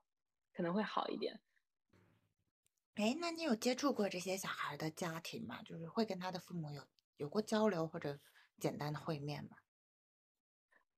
[0.54, 1.39] 可能会好一点。
[2.95, 5.62] 哎，那你有接触过这些小孩的家庭吗？
[5.63, 6.84] 就是会跟他的父母有
[7.17, 8.19] 有过交流或者
[8.60, 9.58] 简单的会面吗？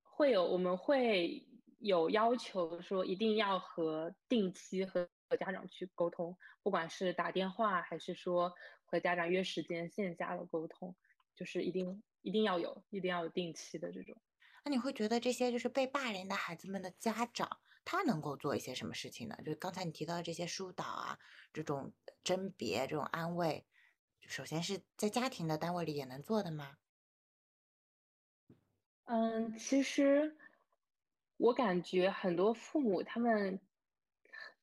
[0.01, 1.47] 会有，我们会
[1.79, 8.53] 有要求说一定要和定期和和家长去沟通，不管是打电话还是说
[8.85, 10.95] 和家长约时间线下的沟通，
[11.35, 14.15] 就是一定一定要有，一定要有定期的这种。
[14.63, 17.59] 那你会觉得这些就是被霸凌的孩子们的家长？
[17.83, 19.35] 他能够做一些什么事情呢？
[19.45, 21.19] 就是刚才你提到的这些疏导啊，
[21.53, 23.67] 这种甄别、这种安慰，
[24.21, 26.77] 首先是在家庭的单位里也能做的吗？
[29.05, 30.35] 嗯，其实
[31.37, 33.59] 我感觉很多父母他们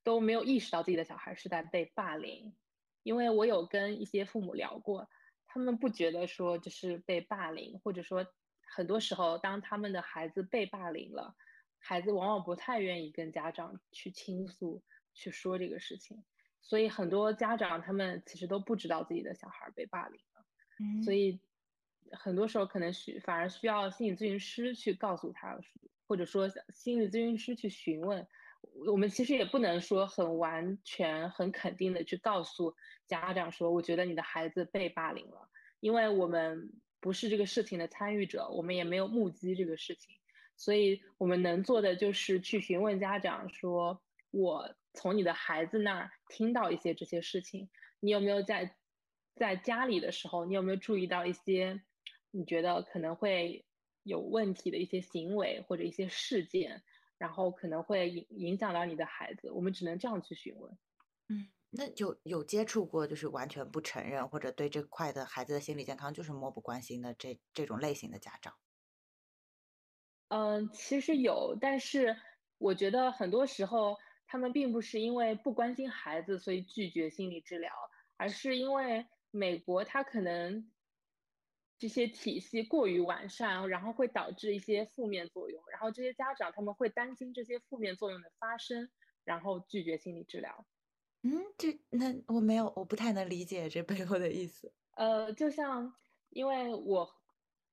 [0.03, 2.55] 都没有意识到自己的小孩是在被霸凌。
[3.03, 5.09] 因为我有跟一些父母聊过，
[5.45, 8.25] 他们不觉得说就是被霸凌，或者说
[8.65, 11.35] 很多时候当他们的孩子被霸凌了，
[11.79, 14.81] 孩子往往不太愿意跟家长去倾诉、
[15.13, 16.23] 去说这个事情，
[16.61, 21.41] 所以很多家长他们其实都不知道自己的小孩被霸凌了，所以
[22.17, 25.59] 很多时候可能需反而需要心理咨询师去告诉他，
[26.07, 28.27] 或者说心理咨询师去询问。
[28.87, 32.73] 我们其实也不能说很完全、很肯定的去告诉
[33.05, 35.49] 家长说，我觉得你的孩子被霸凌了，
[35.81, 36.71] 因为我们
[37.01, 40.15] 不是这个事情的参与者，我们也没有目击这个事情，
[40.55, 48.77] 所以我们能做的就是去询问家长说，我从你的孩子那儿听到一些这些事情，你有没有在
[49.35, 51.81] 在家里的时候，你有没有注意到一些
[52.35, 53.63] 你觉得可能会
[54.01, 56.83] 有问题的一些行为或者一些事件？
[57.19, 60.77] 然后可能会影影响到你的孩子，我们只能这样去询问。
[61.29, 68.55] 嗯，那有有接触过就是完全不承认或者对这块的孩子的心理健康就是漠不关心的这这种类型的家长？
[70.29, 72.17] 嗯，其实有，但是
[72.57, 77.71] 我觉得很多时候他们并不是因为不关心孩子所以拒绝心理治疗，
[78.17, 80.72] 而是因为美国他可能。
[81.83, 88.89] 这些体系过于完善，然后会导致一些负面作用，然后这些家长他们会担心这些负面作用的发生，
[89.25, 90.65] 然后拒绝心理治疗。
[91.23, 94.71] 嗯，这那我没有，我不太能理解这背后的意思。
[94.95, 95.93] 呃，就像
[96.29, 97.13] 因为我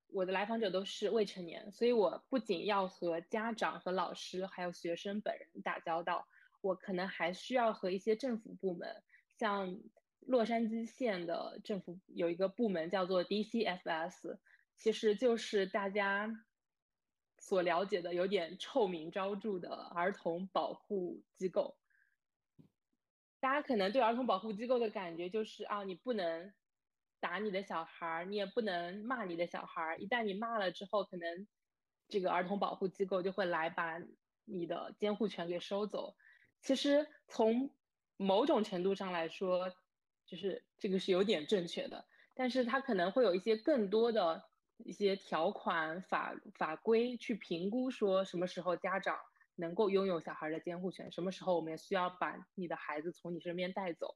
[0.08, 6.26] 我的来访者都是未成年，所以我不仅要和家长和老师还有学生本人打交道，
[6.62, 9.04] 我可能还需要和一些政府部门，
[9.38, 9.78] 像。
[10.20, 14.38] 洛杉矶县的政府有一个部门叫做 DCFS，
[14.76, 16.46] 其实就是大家
[17.38, 21.78] 所了解的有点臭名昭著的儿童保护机构。
[23.40, 26.52] 大家可能对儿童保护机构的感觉就是啊，你不能
[27.20, 31.48] 打你的小孩儿，你也不能骂你的小孩儿，一旦你骂了之后，可能
[32.08, 33.98] 这个儿童保护机构就会来把
[34.44, 36.14] 你的监护权给收走。
[36.60, 37.74] 其实从
[38.18, 39.72] 某种程度上来说，
[40.30, 44.40] 就是这个是有点正确的，但是它可能会有一些更多的
[44.76, 49.18] 一些条款法法规去评估，说什么时候家长
[49.56, 54.14] 能够拥有小孩的监护权，什么时候我们需要把你的孩子从你身边带走。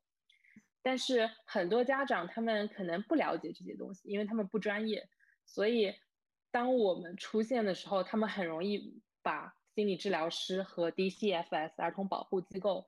[0.83, 5.09] 但是很多家长他们可能不了解这些东西，因为他们不专业，
[5.45, 5.93] 所以
[6.53, 12.87] 当我们出现的时候，他们很容易把心理治疗师和 DCFS 儿童保护机构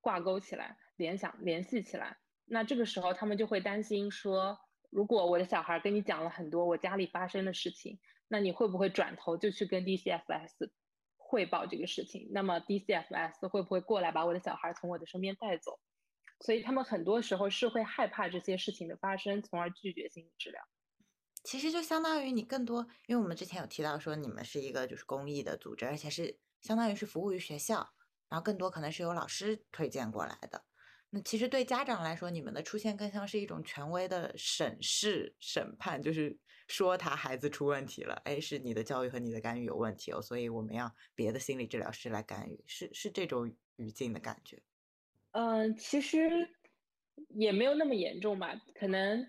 [0.00, 2.18] 挂钩起来，联想联系起来。
[2.46, 4.58] 那这个时候，他们就会担心说，
[4.90, 10.70] 如果我的小孩跟你讲了很多我家里发生的事情，那你会不会转头就去跟 DCFS
[11.16, 12.28] 汇报这个事情？
[12.32, 15.80] 那么 DCFS 会不会过来把我的小孩从我的身边带走？
[16.40, 20.60] 所以他们很多时候是会害怕这些事情的发生，从而拒绝心理治疗。
[21.42, 27.94] 其实就相当于你更多，因为我们之前有提到说你们是一个就是公益的组织，而且是相当于是服务于学校，
[28.28, 30.64] 然后更多可能是由老师推荐过来的。
[31.14, 44.60] 那其实对家长来说，你们的出现更像是一种权威的审视、审判，就是说他孩子出问题了，哎，是你的教育和你的干预有问题哦，所以我们要别的心理治疗师来干预，是是这种语境的感觉。
[45.30, 46.28] 嗯，其实
[47.28, 49.24] 也没有那么严重吧，可能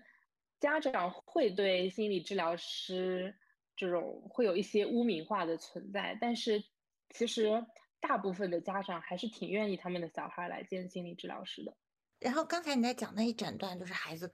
[0.58, 3.32] 家长会对心理治疗师
[3.76, 6.64] 这种会有一些污名化的存在，但是
[7.10, 7.64] 其实。
[8.00, 11.76] 大部分的家长还是挺愿意他们的小孩来见心理治疗师的。
[12.20, 14.30] 然后刚才你在讲那一整段，就是孩子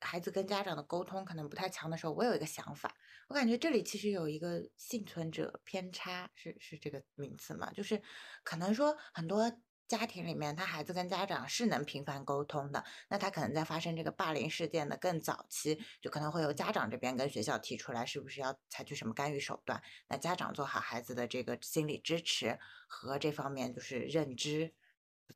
[0.00, 2.94] 孩子跟家长的沟通可能不太强的时候，我有一个想法，
[3.28, 7.70] 我感觉这里其实有一个幸存者偏差，是是这个名词嘛？
[7.72, 8.02] 就是
[8.44, 9.52] 可能说很多。
[9.92, 12.82] 家庭里面，他孩子跟家长是能频繁沟通的。
[13.10, 19.82] 那他可能在发生这个霸凌事件的更早期，就可能会由家长这边跟学校提出来，是不是要采取什么干预手段？
[20.08, 24.72] 那家长做好孩子的这个心理支持和这方面就是认知。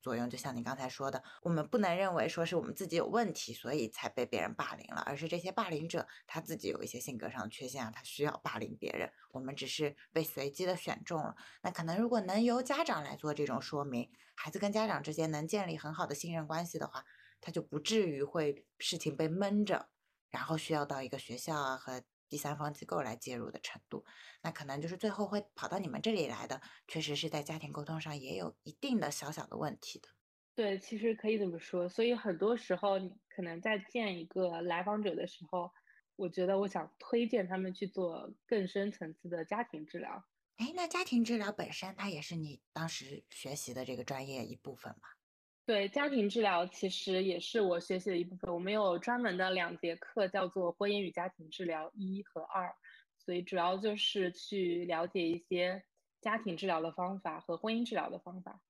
[0.00, 9.10] 作用就像你刚才说的，我们不能认为说是我们自己有问题，所以才被别人霸凌了，而是这些霸凌者他自己有一些性格上的缺陷啊，他需要霸凌别人。
[9.32, 11.36] 我们只是被随机的选中了。
[11.62, 17.04] 那可能如果能由家长来做这种说明，孩子跟家长之间能建立很好的信任关系的话，
[17.40, 19.88] 他就不至于会事情被闷着，
[20.30, 22.02] 然后需要到一个学校啊和。
[22.28, 24.04] 第三方机构来介入的程度，
[24.42, 30.08] 那可能就是最后会跑到你们这里来的，确实是在家庭沟通上也有一定的小小的问题的。
[30.54, 31.88] 对，其实可以这么说。
[31.88, 35.70] 所以很多时候，你可能在见一个来访者的时候，
[36.16, 40.24] 我觉得我想推荐他们去做更深层次的家庭治疗，
[40.56, 45.08] 哎，那家庭治疗本身它也是你当时学习的这个专业一部分吗？
[45.66, 48.54] 对，家庭治疗其实也是我学习的一部分。
[48.54, 52.72] 我们有专门的两节课，叫做婚姻与家庭治疗一和二，
[53.18, 55.82] 所以主要就是去了解一些
[56.20, 58.60] 家庭治疗的方法和婚姻治疗的方法。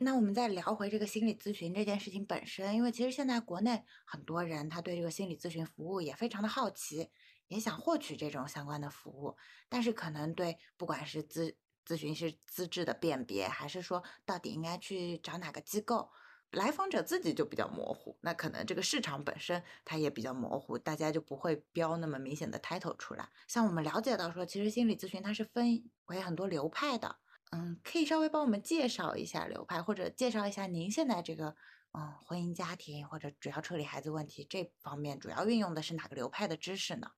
[0.00, 7.08] 那我们再聊回这个心理咨询这件事情本身，因为其实现在国内很多人他对这个心理咨询服务也非常的好奇，
[7.48, 9.34] 也想获取这种相关的服务，
[9.70, 11.54] 但是可能对不管是咨
[11.86, 16.10] 咨询师资质的辨别，还是说到底应该去找哪个机构。
[16.52, 23.28] 来访者自己就比较模糊，那可能这个市场本身它也比较模糊，大家就不会标那么明显的 title 出来。
[23.46, 27.16] 像我们了解到说，其实心理咨询它是分为很多流派的，
[27.52, 31.54] 嗯，可以稍微帮我们介绍一下流派，或者介绍一下您现在这个
[31.92, 37.10] 嗯婚姻家庭或者主要处理孩子问题这方面主要运用的是哪个流派的知识呢？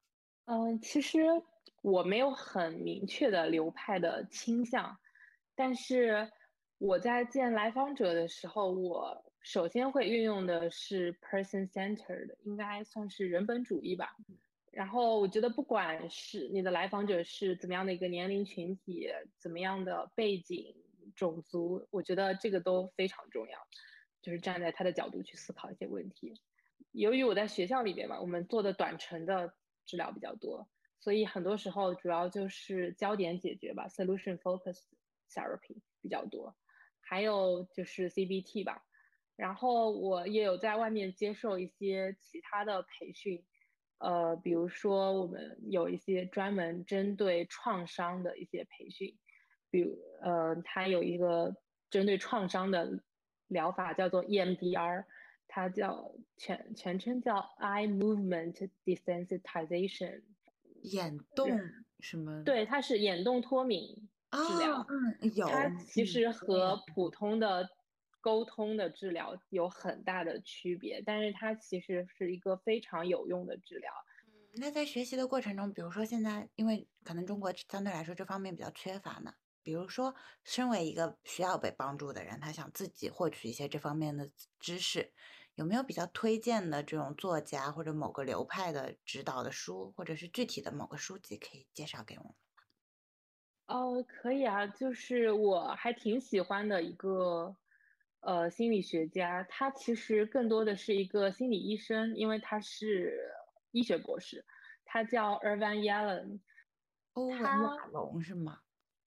[0.46, 1.20] 嗯，其实
[1.82, 4.98] 我没有很明确的流派的倾向，
[5.54, 6.32] 但是。
[6.78, 14.14] 我在见来访者的时候，我首先会运用的是 person-centered，应该算是人本主义吧。
[14.70, 19.08] 然后我觉得，不管是你的来访者是怎么样的一个年龄群体，
[19.38, 20.72] 怎么样的背景、
[21.16, 23.58] 种族，我觉得这个都非常重要。
[24.22, 26.40] 就是站在他的角度去思考一些问题。
[26.92, 29.54] 由于我在学校里边嘛，我们做的短程的
[29.84, 30.68] 治疗比较多，
[31.00, 34.84] 所以很多时候主要就是焦点解决吧，solution-focused
[35.28, 36.56] therapy 比较多。
[37.08, 38.84] 还有就是 CBT 吧，
[39.34, 43.42] 然后我也有在外面接受一些其他的培训，
[43.96, 49.16] 呃，比如说我们有一些专门针对创伤的一些培训，
[49.70, 51.56] 比如呃，它有一个
[51.88, 53.02] 针对创伤的
[53.46, 55.06] 疗法叫做 EMDR，
[55.46, 60.24] 它叫全全称叫 Eye Movement Desensitization，
[60.82, 61.48] 眼动
[62.00, 62.44] 什么？
[62.44, 64.10] 对，它是眼动脱敏。
[64.30, 67.68] 治疗，嗯，有，它其实和普通的
[68.20, 73.92] 沟通的治疗有很大的区别，但是它其实是一个非常有用的治疗。
[74.26, 80.14] 嗯，那在学习的过程中，比如说现在，因为可能中国相对来说这方面比较缺乏呢，比如说
[80.44, 85.12] 身为一个需要被帮助的人，他想自己获取一些这方面的知识，
[85.54, 92.34] 有没有比较推荐的这种作家或者某个流派的指导的书，或者是具体的某个书籍可以介绍给我们？
[93.68, 97.54] 哦，可以啊，就是我还挺喜欢的一个
[98.20, 103.30] 呃心理学家，他其实更多的是一个心理医生，因为他是
[103.70, 104.46] 医学博士，
[104.86, 106.40] 他叫 Irvin Yalom，
[107.12, 108.60] 欧文亚龙是吗？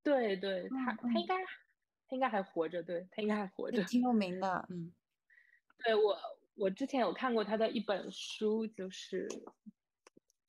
[0.03, 4.93] 对对，他他应该他应该还活着，对他应该还活着，挺有名的，嗯，
[5.84, 6.16] 对我
[6.53, 9.28] 我之前有看过他的一本书，就是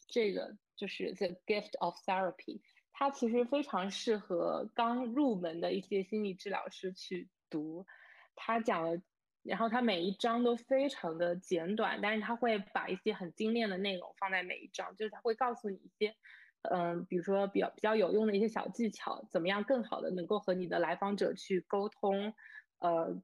[0.06, 2.60] 这个就是 The Gift of Therapy。
[2.92, 7.86] 它其实非常适合刚入门的一些心理治疗师去读。
[8.34, 9.02] 他讲了，
[9.42, 16.14] 然后他每一章都非常的简短，但是他会把一些很精炼的内容放在每一章，就是他会告诉你一些，
[16.62, 22.32] 嗯，比如说比较比较有用的一些小技巧，怎么样更好的能够和你的来访者去沟通，
[22.78, 23.20] 呃，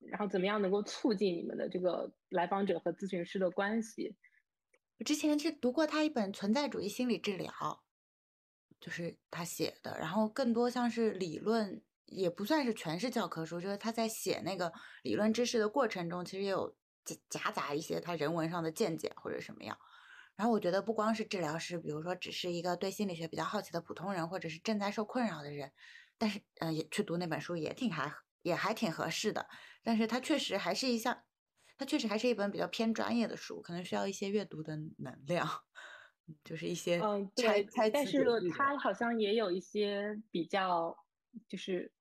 [0.00, 4.16] 然后怎么样能够促进你们的这个来访者和咨询师的关系。
[4.98, 7.48] 我之前是读过他一本《存在主义心理治疗》。
[8.80, 13.60] 就是他写的，然后更多像是理论，也不算是全是教科书。
[13.60, 14.72] 就是他在写那个
[15.02, 16.74] 理论知识的过程中，其实也有
[17.04, 19.76] 夹夹杂一些他人文上的见解或者什么样。
[20.36, 25.70] 然后我觉得不光是治疗师，比如说只是一个对心理学比较好奇的普通人，或者是正在受困扰的人，
[26.16, 28.10] 但是嗯，也去读那本书也挺还
[28.40, 29.46] 也还挺合适的。
[29.82, 31.24] 但是它确实还是一项，
[31.76, 35.46] 它确实还是一本比较偏专业的书，可能需要一些阅读的能量。
[36.44, 40.96] 就是一些嗯对，但是他好像也有一些比较
[41.48, 41.92] 就是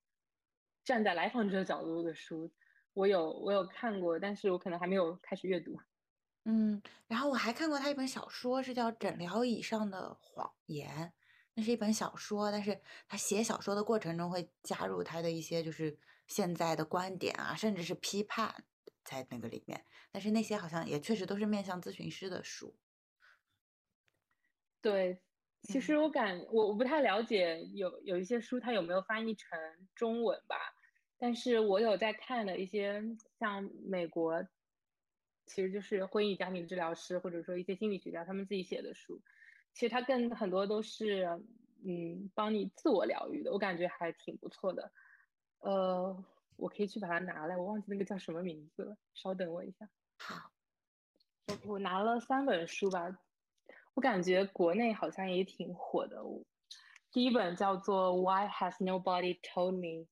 [0.84, 2.51] 站在来访者角度的书，
[2.93, 5.80] 我有我有看过，但是我可能还没有开始阅读。
[6.45, 10.89] 嗯，然后我还看过他一本小说，是叫《诊疗椅上的谎言》，
[11.53, 18.63] 那是一本小说，但是他写小说的过程中会加入他的一些就是现在的观点啊，甚至是批判
[19.03, 22.75] 在那个里面，但是那些好像也确实都是面向咨询师的书。
[24.82, 25.21] 对，
[25.63, 29.59] 其实我感我我不太了解有有一些书它有没有翻译成
[29.93, 30.55] 中文吧，
[31.17, 33.03] 但是我有在看的一些
[33.39, 34.41] 像美国，
[35.45, 39.21] 其实就是婚姻家庭治疗师或者说一些心理学家他们自己写的书，
[39.73, 41.25] 其实它更很多都是
[41.86, 44.91] 嗯帮你自我疗愈的，我感觉还挺不错的。
[45.59, 46.25] 呃，
[46.55, 49.89] 我可以去把它拿来，我忘记那个叫什么名字了，稍等我一下。
[50.17, 50.51] 好，
[51.47, 53.19] 我我拿了三本书吧。
[54.00, 56.24] 我感觉国内好像也挺火的，
[57.12, 60.08] 第一本叫做《Why Has Nobody Told Me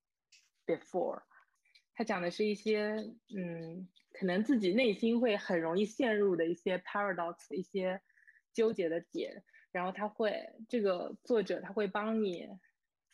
[0.65, 1.19] Before》，
[1.95, 2.97] 它讲的是一些
[3.33, 8.01] 嗯，可能自己内心会很容易陷入的一些 paradox，一些
[8.53, 9.45] 纠结的点。
[9.71, 12.45] 然后他会这个作者他会帮你，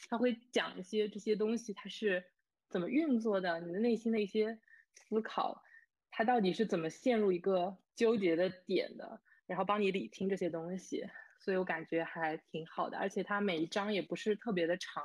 [0.10, 2.26] 他会讲一些这些东西它是
[2.68, 4.60] 怎么运作的，你的内心的一些
[4.96, 5.62] 思考，
[6.10, 9.22] 他到底是怎么陷入一个纠结的点的，
[9.54, 11.08] 然后帮你理清这些东西。
[11.40, 15.04] 所以我感觉还挺好的，而且它每一章也不是特别的长，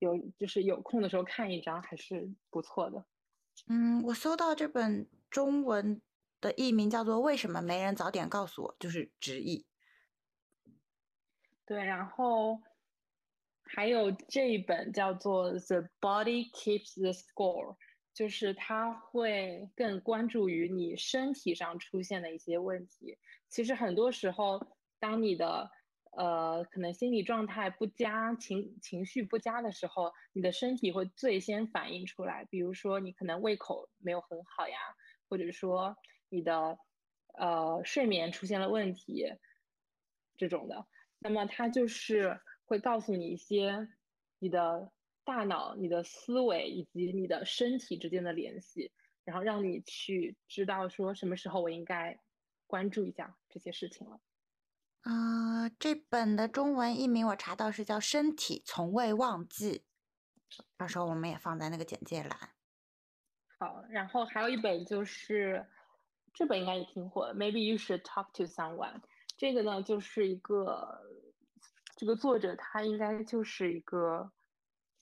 [0.00, 3.06] 有就是有空的时候看一章还是不错的。
[3.68, 6.02] 嗯，我搜到这本中文
[6.40, 9.66] 的译名叫做《为什么没人早点告诉我》，就是直译。
[11.64, 12.60] 对，然后
[13.62, 17.74] 还有这一本叫做《The Body Keeps the Score》，
[18.18, 23.16] 就是它会更关注于你身体上出现的一些问题。
[23.48, 24.60] 其实很多时候。
[25.00, 25.70] 当你的
[26.16, 32.44] 呃可能心理状态不佳、情情绪不佳的时候，你的身体会最先反映出来。
[32.50, 34.76] 比如说你可能胃口没有很好呀，
[35.28, 35.96] 或者说
[36.28, 36.76] 你的
[37.38, 39.32] 呃睡眠出现了问题
[40.36, 40.84] 这种的，
[41.20, 43.88] 那么它就是会告诉你一些
[44.40, 44.90] 你的
[45.28, 48.90] 大脑、你的思维以及你的身体之间的联系，
[49.24, 52.18] 然后让你去知道说什么时候我应该
[52.66, 54.18] 关注一下这些事情了。
[55.02, 59.84] 啊，这本的中文译名我查到是叫《身体从未忘记》，
[60.78, 62.30] 到时候我们也放在那个简介栏。
[63.58, 65.62] 好，然后还有一本就是
[66.32, 69.02] 这本应该也挺火的，Maybe you should talk to someone。
[69.36, 71.02] 这个呢就是一个
[71.96, 74.32] 这个作者他应该就是一个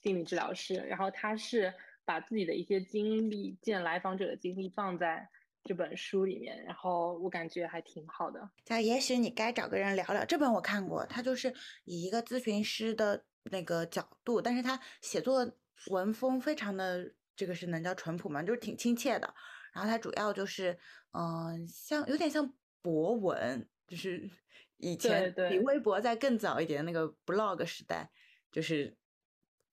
[0.01, 1.73] 心理治疗师，然后他是
[2.05, 5.29] 把自己的一些经历见来访者的经历放在。
[5.63, 8.49] 这本书里面，然后我感觉还挺好的。
[8.67, 10.23] 那也许你该找个人聊聊。
[10.23, 13.21] 这本我看过，他就是以一个咨询师的
[13.51, 15.45] 那个角度，但是他写作
[15.87, 18.41] 文风非常的这个是能叫淳朴吗？
[18.41, 19.35] 就是挺亲切的。
[19.73, 20.79] 然后他主要就是，
[21.11, 24.29] 嗯，像有点像博文，就是
[24.77, 28.09] 以前比微博在更早一点那个 blog 时代，
[28.53, 28.95] 就是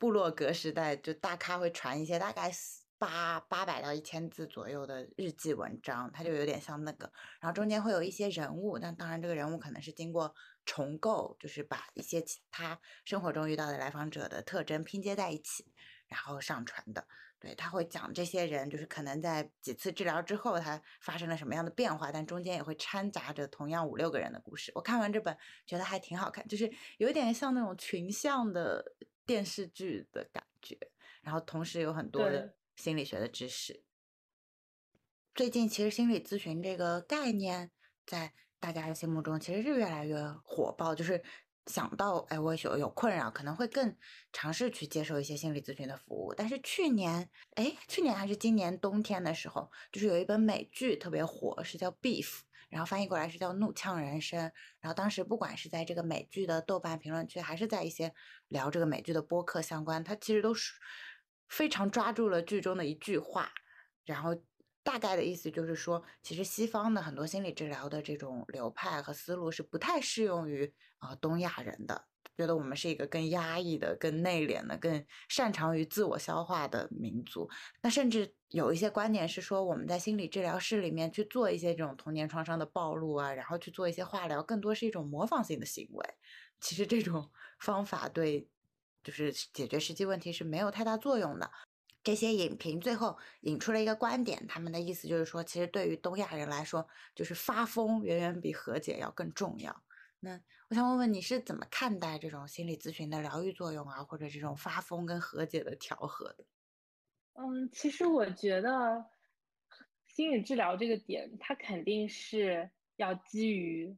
[0.05, 2.53] 部落格时代，就大咖会传一些大概。
[2.97, 10.33] 八八百到一千字左右的日记文章，它就有点像那个，然后中间会有一些人物，但当然这个人物可能是经过
[10.65, 15.67] 重构，就是把一些其他生活中遇到的来访者的特征拼接在一起，
[16.07, 17.07] 然后上传的。
[17.41, 24.73] 对他会讲这些人，就是可能在几次治疗之后，他发生了什么样的变化，但中间也会掺杂着同样五六个人的故事。
[24.75, 25.37] 我看完这本
[25.67, 28.83] 觉得还挺好看，就是有点像那种群像的
[29.27, 30.79] 电视剧的感觉，
[31.23, 32.55] 然后同时有很多的。
[32.77, 33.85] 心理学的知识，
[35.33, 37.71] 最近其实心理咨询这个概念
[38.05, 41.23] 在大家的心目中其实是越来越火爆，就是
[41.67, 43.97] 想到哎我有有困扰，可能会更
[44.33, 46.35] 尝试去接受一些心理咨询的服务。
[46.35, 52.27] 但是去年哎去年还是今年冬天的时候，就是有一本美剧特别火，是叫《Beef》，
[52.75, 54.39] 然后翻译过来是叫《怒呛人生》。
[54.81, 58.13] 然后当时不管是在这个美剧的豆瓣评论区，还是在一些
[58.49, 60.75] 聊这个美剧的播客相关，它其实都是。
[61.47, 63.53] 非常抓住了剧中的一句话，
[64.07, 64.35] 然后
[64.83, 72.07] 大概的意思就是说，其实西方的很多心理治疗的这种流派和思路是不太适用于啊东亚人的，
[72.37, 77.49] 觉得我们是一个更压抑的、更内敛的、更擅长于自我消化的民族。
[77.83, 86.07] 那甚至有一些观点是说，我们在心理治疗室里面去做一些这种童年创伤的暴露啊，然后去做一些化疗，更多是一种模仿性的行为。
[86.61, 88.49] 其实这种 方法对。
[89.03, 91.51] 就是解决实际问题是没有太大作用的。
[92.03, 99.85] 这些影评最后引出了一个观点，他们的意思就是说，其实对于东亚人来说，就是发疯远远比和解要更重要。
[100.25, 106.45] 那我想问问你是怎么看待这种心理咨询的疗愈作用啊，或者这种发疯跟和解的调和的？
[107.35, 109.05] 嗯，其实我觉得
[110.07, 113.95] 心理治疗这个点，它肯定是要基于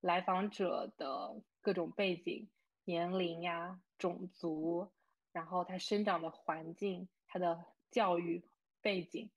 [0.00, 2.48] 来访者的各种背景。
[2.84, 4.90] 年龄呀，种族，
[5.30, 8.42] 然后他生长的环境，他的教育
[8.80, 9.30] 背景，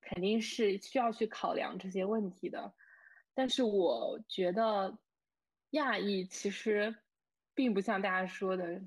[0.00, 2.74] 肯定是需要去考量这些问题的。
[3.32, 4.98] 但是我觉得
[5.70, 6.96] 亚裔其实
[7.54, 8.82] 并不像大家说的，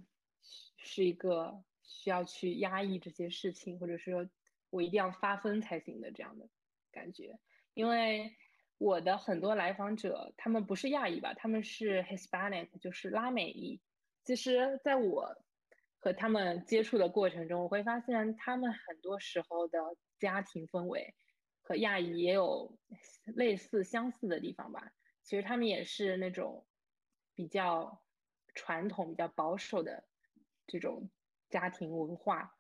[0.77, 4.29] 是一个需要去压抑这些事情，或者说
[4.69, 6.49] 我一定要发疯才行的这样的
[6.91, 7.39] 感觉，
[7.73, 8.35] 因为。
[8.81, 11.33] 我的很多来访者，他们不是亚裔吧？
[11.33, 13.81] 他们是 Hispanic，就是拉美裔。
[14.23, 15.35] 其实，在我
[15.97, 19.77] 和他们接触的过程中，我会发现他们很多时候的
[20.17, 21.13] 家庭氛围
[21.61, 22.79] 和亚裔也有
[23.25, 24.93] 类似相似的地方吧。
[25.23, 26.65] 其实他们也是那种
[27.39, 28.01] 比较
[28.53, 30.03] 传统、比较保守的
[30.67, 31.09] 这种
[31.49, 32.53] 家庭文化。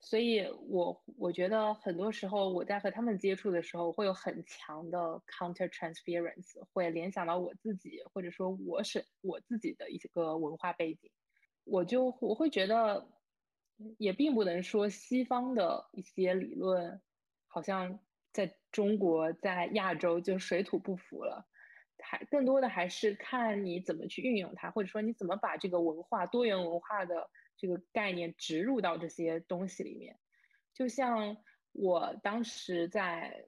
[0.00, 11.10] 所以，我我觉得很多时候我在和他们接触的时候，会有很强的 counter transference，会联想到我自己，或者说我是我自己的一个文化背景，
[11.64, 13.06] 我就我会觉得，
[13.98, 17.02] 也并不能说西方的一些理论，
[17.46, 18.00] 好像
[18.32, 21.46] 在中国在亚洲就水土不服了，
[22.00, 27.30] 还更多的还是看你怎么去运用它，或者说你怎么把这个文化多元文化的。
[27.60, 30.16] 这个概念植入到这些东西里面，
[30.72, 31.36] 就像
[31.72, 33.46] 我当时在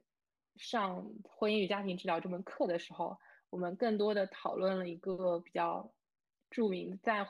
[0.56, 3.20] 上婚姻与家庭治疗这门课的时候，
[3.50, 5.94] 我们更多的讨论了一个比较
[6.50, 7.24] 著名在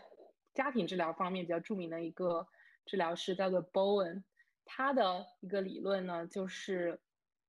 [0.54, 2.48] 家庭治疗方面比较著名的一个
[2.86, 4.22] 治疗师，叫做 Bowen。
[4.64, 6.98] 他的一个理论呢，就是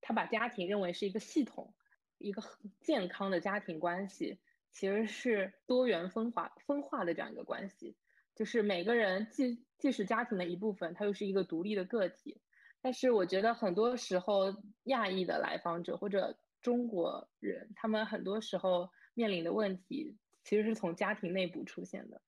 [0.01, 1.74] 他把家庭认为是一个系统，
[2.22, 2.41] 一个
[2.80, 4.39] 健康的家庭关系
[4.72, 7.95] 其实是多元分化分化的这样一个关系。
[8.36, 12.41] 就是每个人既既是家庭的一部分，他又是一个独立的个体。
[12.82, 14.55] 但是我觉得很多时候
[14.86, 22.22] 亚裔的来访者或者中国人，他们很多时候面临的问题其实是从家庭内部出现的。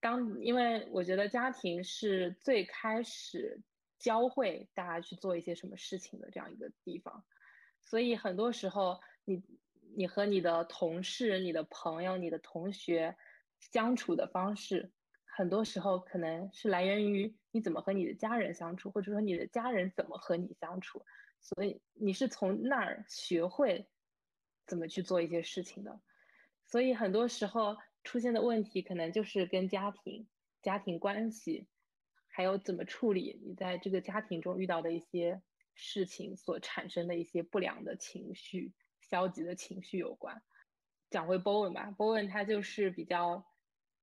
[0.00, 3.62] 当因为我觉得家庭是最开始
[3.98, 7.24] 教会大家去做一些什么事情的这样一个地方，
[7.82, 9.00] 所以很多时候
[9.30, 9.42] 你
[9.96, 13.16] 你和你的同事、你的朋友、你的同学
[13.60, 14.90] 相处的方式。
[15.24, 21.04] 很多时候可能是来源于你怎么和你的家人相处，或者说你的家人怎么和你相处，
[21.40, 23.88] 所以你是从那儿学会
[24.66, 26.00] 怎么去做一些事情的。
[26.66, 30.28] 所以很多时候出现的问题，可能就是跟家庭、
[30.60, 31.68] 家庭关系，
[32.26, 35.40] 还有怎么处理你在这个家庭中遇到的一些
[35.74, 38.72] 事情所产生的一些不良的情绪、
[39.10, 40.40] 消极的情绪有关。
[41.10, 43.44] 讲回 Bowen 吧，Bowen 他就是比较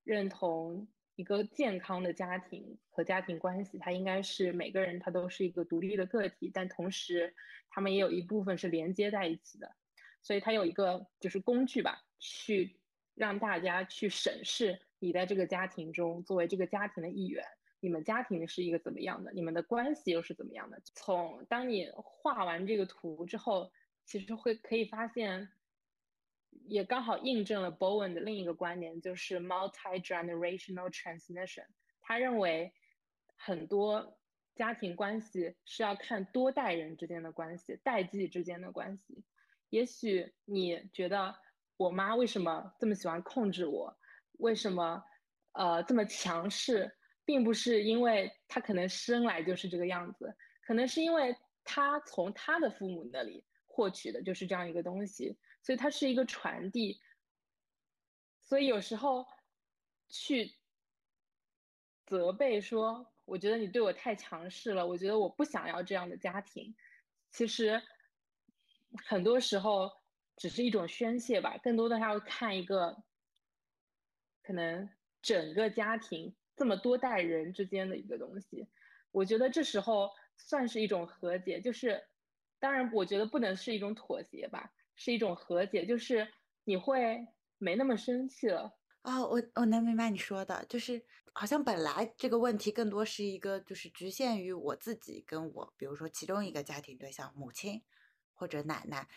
[0.03, 0.88] 认同。
[1.20, 7.34] 一个健康的家庭和家庭关系，它应该是每个人他都是一个独立的个体，但同时
[7.72, 9.76] 他们也有一部分是连接在一起的，
[10.22, 12.80] 所以它有一个就是工具吧，去
[13.16, 17.43] 让大家去审视你在这个家庭中作为这个家庭的一员，
[17.80, 20.80] 你们家庭是一个怎么样的，你们的关系又是怎么样的。
[20.93, 23.72] 从当你画完这个图之后，
[24.08, 25.49] 其实会可以发现。
[26.66, 31.66] 也刚好印证了 Bowen 的另一个观点，就是 multi-generational transmission。
[32.01, 32.74] 他认为
[33.36, 34.18] 很多
[34.55, 39.24] 家庭关系是要看多代人之间的关系、代际之间的关系。
[39.70, 41.36] 也许你觉得
[41.78, 43.97] 我妈为什么这么喜欢控制我，
[44.39, 45.03] 为什么
[45.53, 50.36] 呃这么强势，并不是因为她可能生来就是这个样子，
[50.66, 51.34] 可能是因为
[51.64, 53.45] 她从她的父母那里
[53.78, 55.38] 获取的就是这样一个东西。
[55.61, 56.99] 所以它是一个传递，
[58.41, 59.28] 所以有时候
[60.09, 60.55] 去
[62.07, 66.75] 责备说，我觉得你对我太强势了，我觉得我不想要这样的家庭。
[67.30, 67.84] 其实
[69.05, 69.91] 很多时候
[70.38, 73.03] 只是一种宣泄吧，更多的还要看一个
[74.41, 74.89] 可能
[75.21, 78.67] 整个家庭这么多代人之间的一个东西。
[79.11, 82.07] 我觉得这时候算是一种和解，就是
[82.60, 84.72] 当然，我觉得不能是一种妥协吧。
[84.99, 86.28] 是一种和解，就是
[86.64, 87.24] 你会
[87.60, 89.24] 没那么生气了啊。
[89.24, 97.84] 我我能明白你说的，就是好像本来这个问题更多是一个，就是局限于我自己跟我，比如说其中一个家庭对象母亲
[98.34, 99.08] 或者奶奶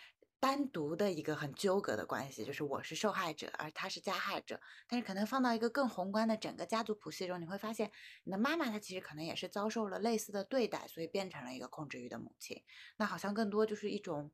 [0.41, 4.61] 单独的一个很纠葛的关系，就是我是受害者，而他是加害者。
[4.89, 7.93] 但是可能放到一个更宏观的整个家族谱系中，你会发现
[8.25, 12.65] 你的妈妈她其实可能也是遭受了类似的对待，所以变成了一个控制欲的母亲。
[12.97, 14.33] 那好像更多就是一种。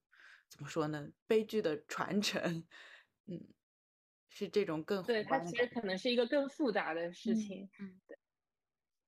[0.48, 1.08] 怎么说呢？
[1.26, 2.64] 悲剧的传承，
[3.26, 3.48] 嗯，
[4.28, 8.16] 是这种更对它其实可能是一个更复杂的事情，嗯，对。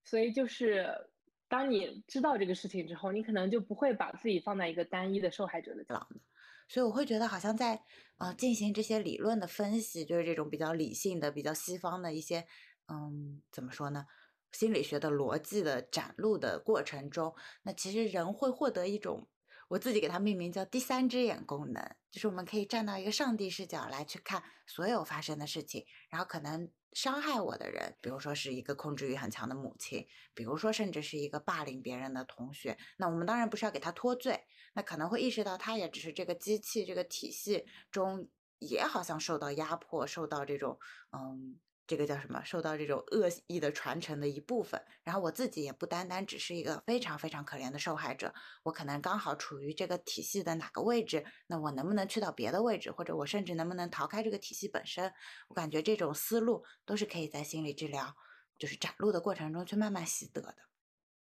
[0.03, 1.13] 所以就是
[1.47, 6.21] 当你知道这个事情之后，你可能就不会把自己放在一个单一的受害者的角度。
[6.69, 7.83] 所以我会觉得，好像在
[8.19, 12.47] 呃进行这些理论的分析，就是这种比较理性的、比较西方的一些，
[12.87, 14.07] 嗯，怎么说呢？
[14.53, 19.29] 心理学的逻辑的展露的过程中，那其实人会获得一种。
[19.69, 38.29] 我自己给它命名叫第三只眼功能，就是我们可以站到一个上帝视角来去看所有发生的事情，然后可能伤害我的人，比如说是一个控制欲很强的母亲，比如说甚至是一个霸凌别人的同学，那我们当然不是要给他脱罪，那可能会意识到他也只是这个机器这个体系中
[38.59, 40.79] 也好像受到压迫，受到这种
[41.13, 41.57] 嗯
[41.89, 42.45] 这个叫什么？
[42.45, 44.81] 受到这种恶意的传承的一部分。
[45.03, 48.33] 然后我自己也不单单只是一个非常非常可怜的受害者，
[48.63, 51.25] 我可能刚好处于这个体系的哪个位置？
[51.47, 52.93] 那我能不能去到别的位置？
[52.93, 55.11] 或者我甚至能不能逃开这个体系本身？
[55.49, 58.15] 我感觉这种思路都是可以在心理治疗
[58.59, 60.55] 就是展露的过程中去慢慢习得的。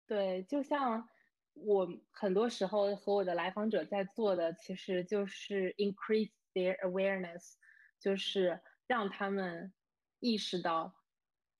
[0.06, 1.08] 对，就像
[1.54, 7.54] 我很多时候和我的来访者在做的，其实就是 increase their awareness，
[7.98, 9.72] 就是让他们。
[10.20, 10.94] 意识到，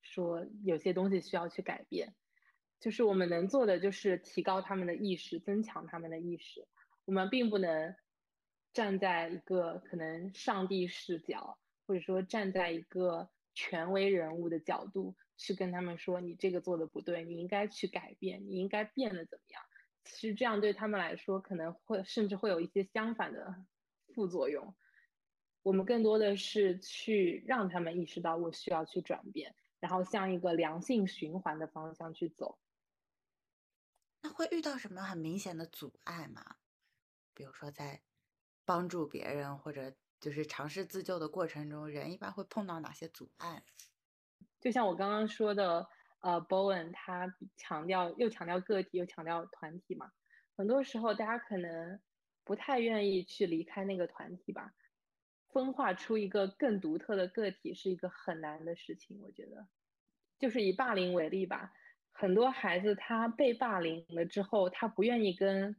[0.01, 2.15] 说有些东西需要去改变，
[2.79, 6.67] 就是我们能做的就是提高他们的意识，增强他们的意识。
[7.05, 7.95] 我们并不能
[8.73, 19.63] 站在一个可能上帝视角，或者说站在一个权威人物的角度去跟他们说你这个做的不对，你应该去改变，你应该变得怎么样？
[20.05, 23.65] 其实这样对他们来说可能会甚至会有一些相反的
[24.13, 24.75] 副作用。
[25.61, 32.57] 我们更多的是去让他们意识到我需要去转变，然后向一个良性循环的方向去走。
[34.21, 36.57] 那会遇到什么很明显的阻碍吗？
[37.33, 38.01] 比如说在
[38.65, 43.63] 帮助别人或者就是尝试自救的过程中，人一般会碰到哪些阻碍？
[44.59, 45.87] 就像我刚刚说的，
[46.19, 50.11] 呃，Bowen 他强调又强调个体又强调团体嘛，
[50.55, 52.01] 很多时候大家可能
[52.43, 54.73] 不太愿意去离开那个团体吧。
[55.51, 59.67] 分化出一个更独特的个体是一个很难的事情，我觉得，
[60.37, 61.73] 就是以霸凌为例吧，
[62.11, 65.75] 很多孩子他被霸凌了之后，他不愿意跟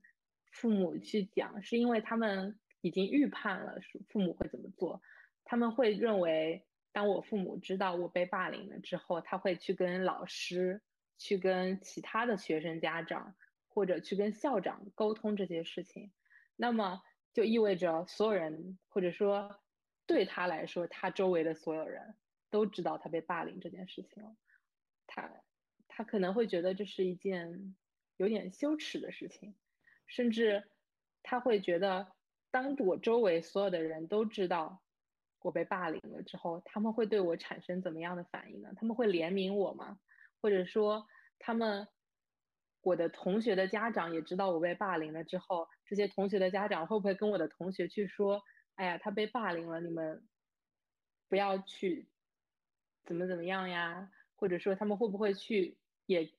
[0.50, 5.00] 父母去讲，是因为他们已经预判了父母会怎么做，
[5.44, 10.82] 他们会认为，当我父母知道我被霸凌了之后，他会去跟老师，
[11.16, 13.36] 去跟其他的学生家长，
[13.68, 16.10] 或者去跟校长沟通这些事情，
[16.56, 17.02] 那么。
[17.32, 19.60] 就意味着所有人，或者说
[20.06, 22.16] 对他来说，他周围的所有人
[22.50, 24.36] 都知道他被霸凌这件事情了。
[25.06, 25.30] 他
[25.88, 27.76] 他可能会觉得这是一件
[28.16, 29.54] 有点羞耻的事情，
[30.06, 30.68] 甚至
[31.22, 32.12] 他会觉得，
[32.50, 34.82] 当我周围所有的人都知道
[35.40, 38.72] 我被霸凌了之后，他们会对我产生怎么样的反应呢？
[38.76, 40.00] 他们会怜悯我吗？
[40.40, 41.06] 或者说，
[41.38, 41.86] 他们？
[42.82, 48.42] 我的同学的家长也知道我被霸凌了之后，这些同学的家长会不会跟我的同学去说
[48.76, 50.26] ：“哎呀，他被霸凌了，你们
[51.28, 52.08] 不要去
[53.04, 55.76] 怎么怎么样呀？”或者说他们会不会去，
[56.06, 56.32] 也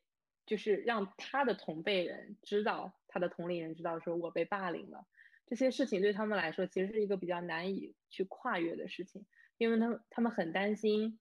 [0.47, 5.05] 就是让他的同辈人知道，他的同龄人知道说我被霸凌了。
[5.45, 9.27] 这些事情对他们来说其实是一个比较难以去跨越的事情，
[9.57, 11.19] 因为他们他们很担心，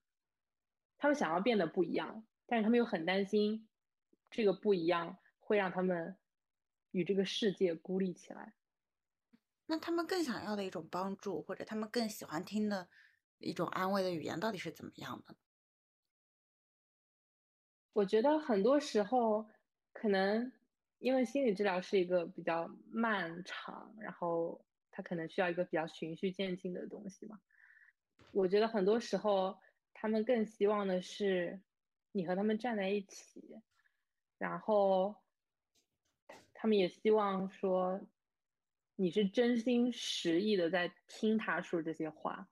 [0.97, 3.69] 他们想要变得不一样，但是他们又很担心。
[4.31, 6.17] 这个不一样会让他们
[6.93, 8.55] 与这个世界孤立起来。
[9.67, 12.89] 那他们更想要的一种帮助，或者他们更喜欢听的
[13.39, 15.37] 一种安慰的语言，到底是怎么样的？
[17.93, 19.49] 我觉得很多时候，
[19.93, 20.53] 可能
[20.99, 27.41] 因为心理治疗是一个比较漫长，然后他可能需要一个比较循序渐进的东西嘛。
[28.33, 29.59] 我觉得很多时候，
[29.93, 31.61] 他们更希望的是
[32.13, 33.61] 你和他们站在一起。
[34.41, 35.17] 然后，
[36.55, 38.01] 他们也希望说，
[38.97, 42.49] 你是真心实意的在听他说这些话，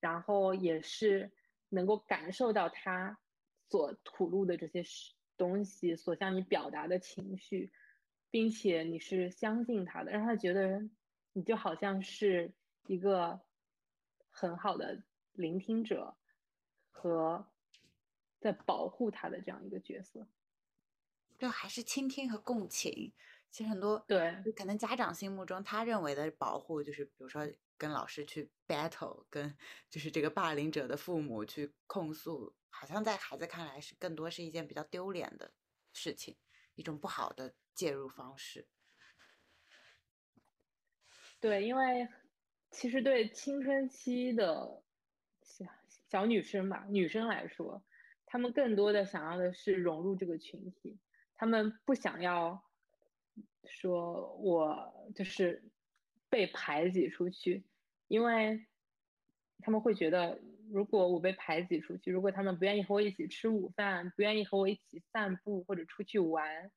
[0.00, 1.32] 然后也是
[1.70, 3.18] 能够感受到他
[3.70, 4.84] 所吐露的这些
[5.38, 7.72] 东西，所向你表达的情绪，
[8.30, 10.90] 并且你是相信他的，让他觉得
[11.32, 12.52] 你就好像是
[12.86, 13.40] 一个
[14.28, 15.02] 很好的
[15.32, 16.18] 聆听者
[16.90, 17.50] 和
[18.40, 20.28] 在保护他的这样一个角色。
[21.38, 23.12] 就还是倾听和共情，
[23.48, 29.56] 其实很多对，可能家长心目中他认为的保护，就是比如说跟老师去 battle，跟
[29.88, 35.52] 就是这个霸凌者的父母去控诉，好像在孩子看来是更多是一件比较丢脸的
[35.92, 36.36] 事情，
[36.74, 38.66] 一种不好的介入方式。
[41.38, 42.08] 对，因为
[42.72, 44.82] 其实对青春期的
[45.42, 45.64] 小
[46.08, 47.80] 小女生吧，女生来说，
[48.26, 50.98] 她们更多的想要的是融入这个群体。
[51.38, 52.62] 他们不想要
[53.64, 55.62] 说我就是
[56.28, 57.64] 被排挤出去，
[58.08, 58.66] 因为
[59.60, 66.72] 他们会觉得，如果我被排挤出去，如果他们不愿意和我一起吃午饭，不愿意和我一起散步或者出去玩，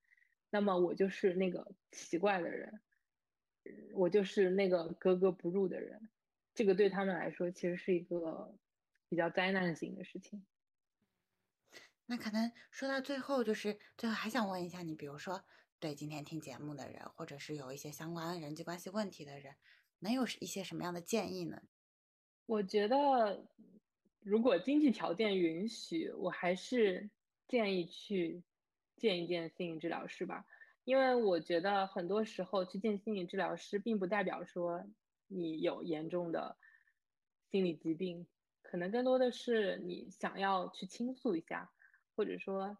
[0.51, 2.80] 那么我就是那个奇怪的人，
[3.95, 6.07] 我就是那个格格不入的人。
[6.53, 8.55] 这个对他们来说，其实是一个
[9.09, 10.45] 比较灾难性的事情。
[12.12, 15.45] 那可能说到最后，就是最后还想问一下你，比如说
[15.80, 19.55] 对今天听节目的人，或者是有一些相关人际关系问题的人，
[19.99, 21.62] 能有一些什么样的建议呢？
[22.47, 23.47] 我觉得
[24.20, 27.09] 如果经济条件允许，我还是
[27.47, 28.43] 建议去
[28.97, 30.45] 见一见心理治疗师吧，
[30.84, 34.86] 因为我觉得很多时候去见心理治疗师，并不代表说
[35.28, 36.57] 你有严重的
[37.49, 38.28] 心理疾病，
[38.62, 41.72] 可能更多的是你想要去倾诉一下，
[42.22, 42.78] 或者说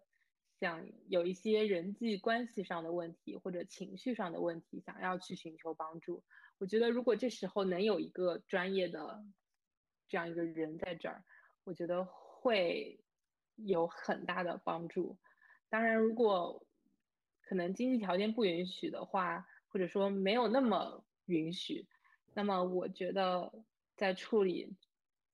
[0.60, 6.24] 想有一些人际关系上的问题或者情绪上的问题，想要去寻求帮助。
[6.60, 9.26] 我觉得如果这时候能有一个专业的
[10.08, 11.24] 这样一个人在这儿。
[11.64, 13.04] 我觉得会
[13.56, 15.18] 有很大的帮助。
[15.70, 16.64] 当然，如果
[17.42, 21.88] 可能经济条件不允许的话，或者说没有那么允许，
[22.36, 23.52] 那么我觉得
[23.96, 24.76] 在处理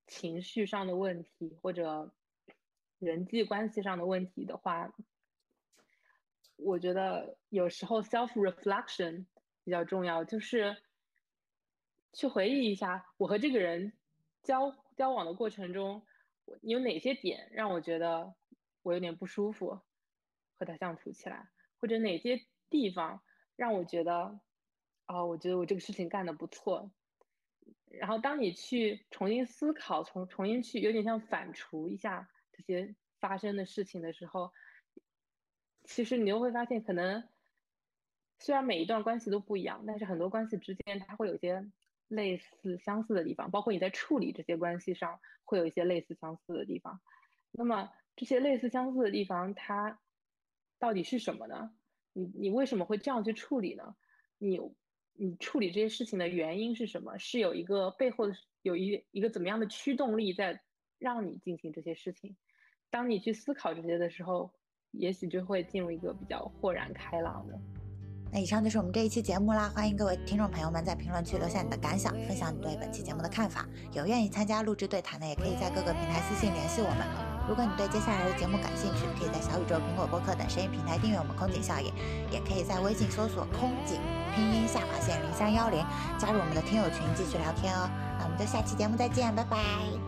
[0.05, 2.13] 情绪上的问题或者
[2.99, 4.93] 人际关系上的问题的话，
[6.55, 9.25] 我觉得有时候 self reflection
[9.63, 10.77] 比较重要，就是
[12.13, 13.93] 去回忆一下我和这个人
[14.43, 16.05] 交交往的过程中。
[16.61, 18.33] 有哪些点让我觉得
[18.81, 19.81] 我有点不舒服，
[20.55, 23.21] 和他相处起来，或者哪些地方
[23.57, 24.39] 让我觉得，
[25.07, 26.89] 哦，我觉得我这个事情干得不错。
[27.89, 34.51] 然后当你去重新思考，重重新去有点像反刍一下这些发生的事情的时候，
[35.83, 37.23] 其实你又会发现，可能
[38.39, 41.71] 虽然每一段关系都不一样，但是很多关系之间它会有一些。
[42.09, 47.01] 类似相似的地方，包括你在处理这些关系上会有一些类似相似的地方。
[47.51, 49.99] 那么这些类似相似的地方，它
[50.79, 51.75] 到底是什么呢？
[52.13, 53.97] 你你为什么会这样去处理呢？
[54.37, 54.57] 你
[55.11, 57.17] 你处理这些事情的原因是什么？
[57.17, 60.63] 是有一个背后的有一一个怎么样的驱动力在
[60.99, 62.37] 让你进行这些事情？
[62.89, 64.49] 当你去思考这些的时候，
[64.91, 67.59] 也许就会进入一个比较豁然开朗的。
[68.29, 73.65] 那以上就是我们这一期节目啦，欢迎各位听众朋友们在评论区留下你的感想，分享你对本期节目的看法。
[73.93, 77.07] 有愿意参加录制对谈的，也可以在各个平台私信联系我们。
[77.47, 81.87] 如果你对接下来的节目感兴趣，可以在小宇宙、苹果播客等声音平台订阅我们空警效应，
[82.29, 83.95] 也可以在微信搜索“空警”
[84.35, 85.79] 拼音下划线零三幺零，
[86.19, 87.87] 加入我们的听友群继续聊天哦。
[88.19, 90.06] 那我们就下期节目再见，拜拜。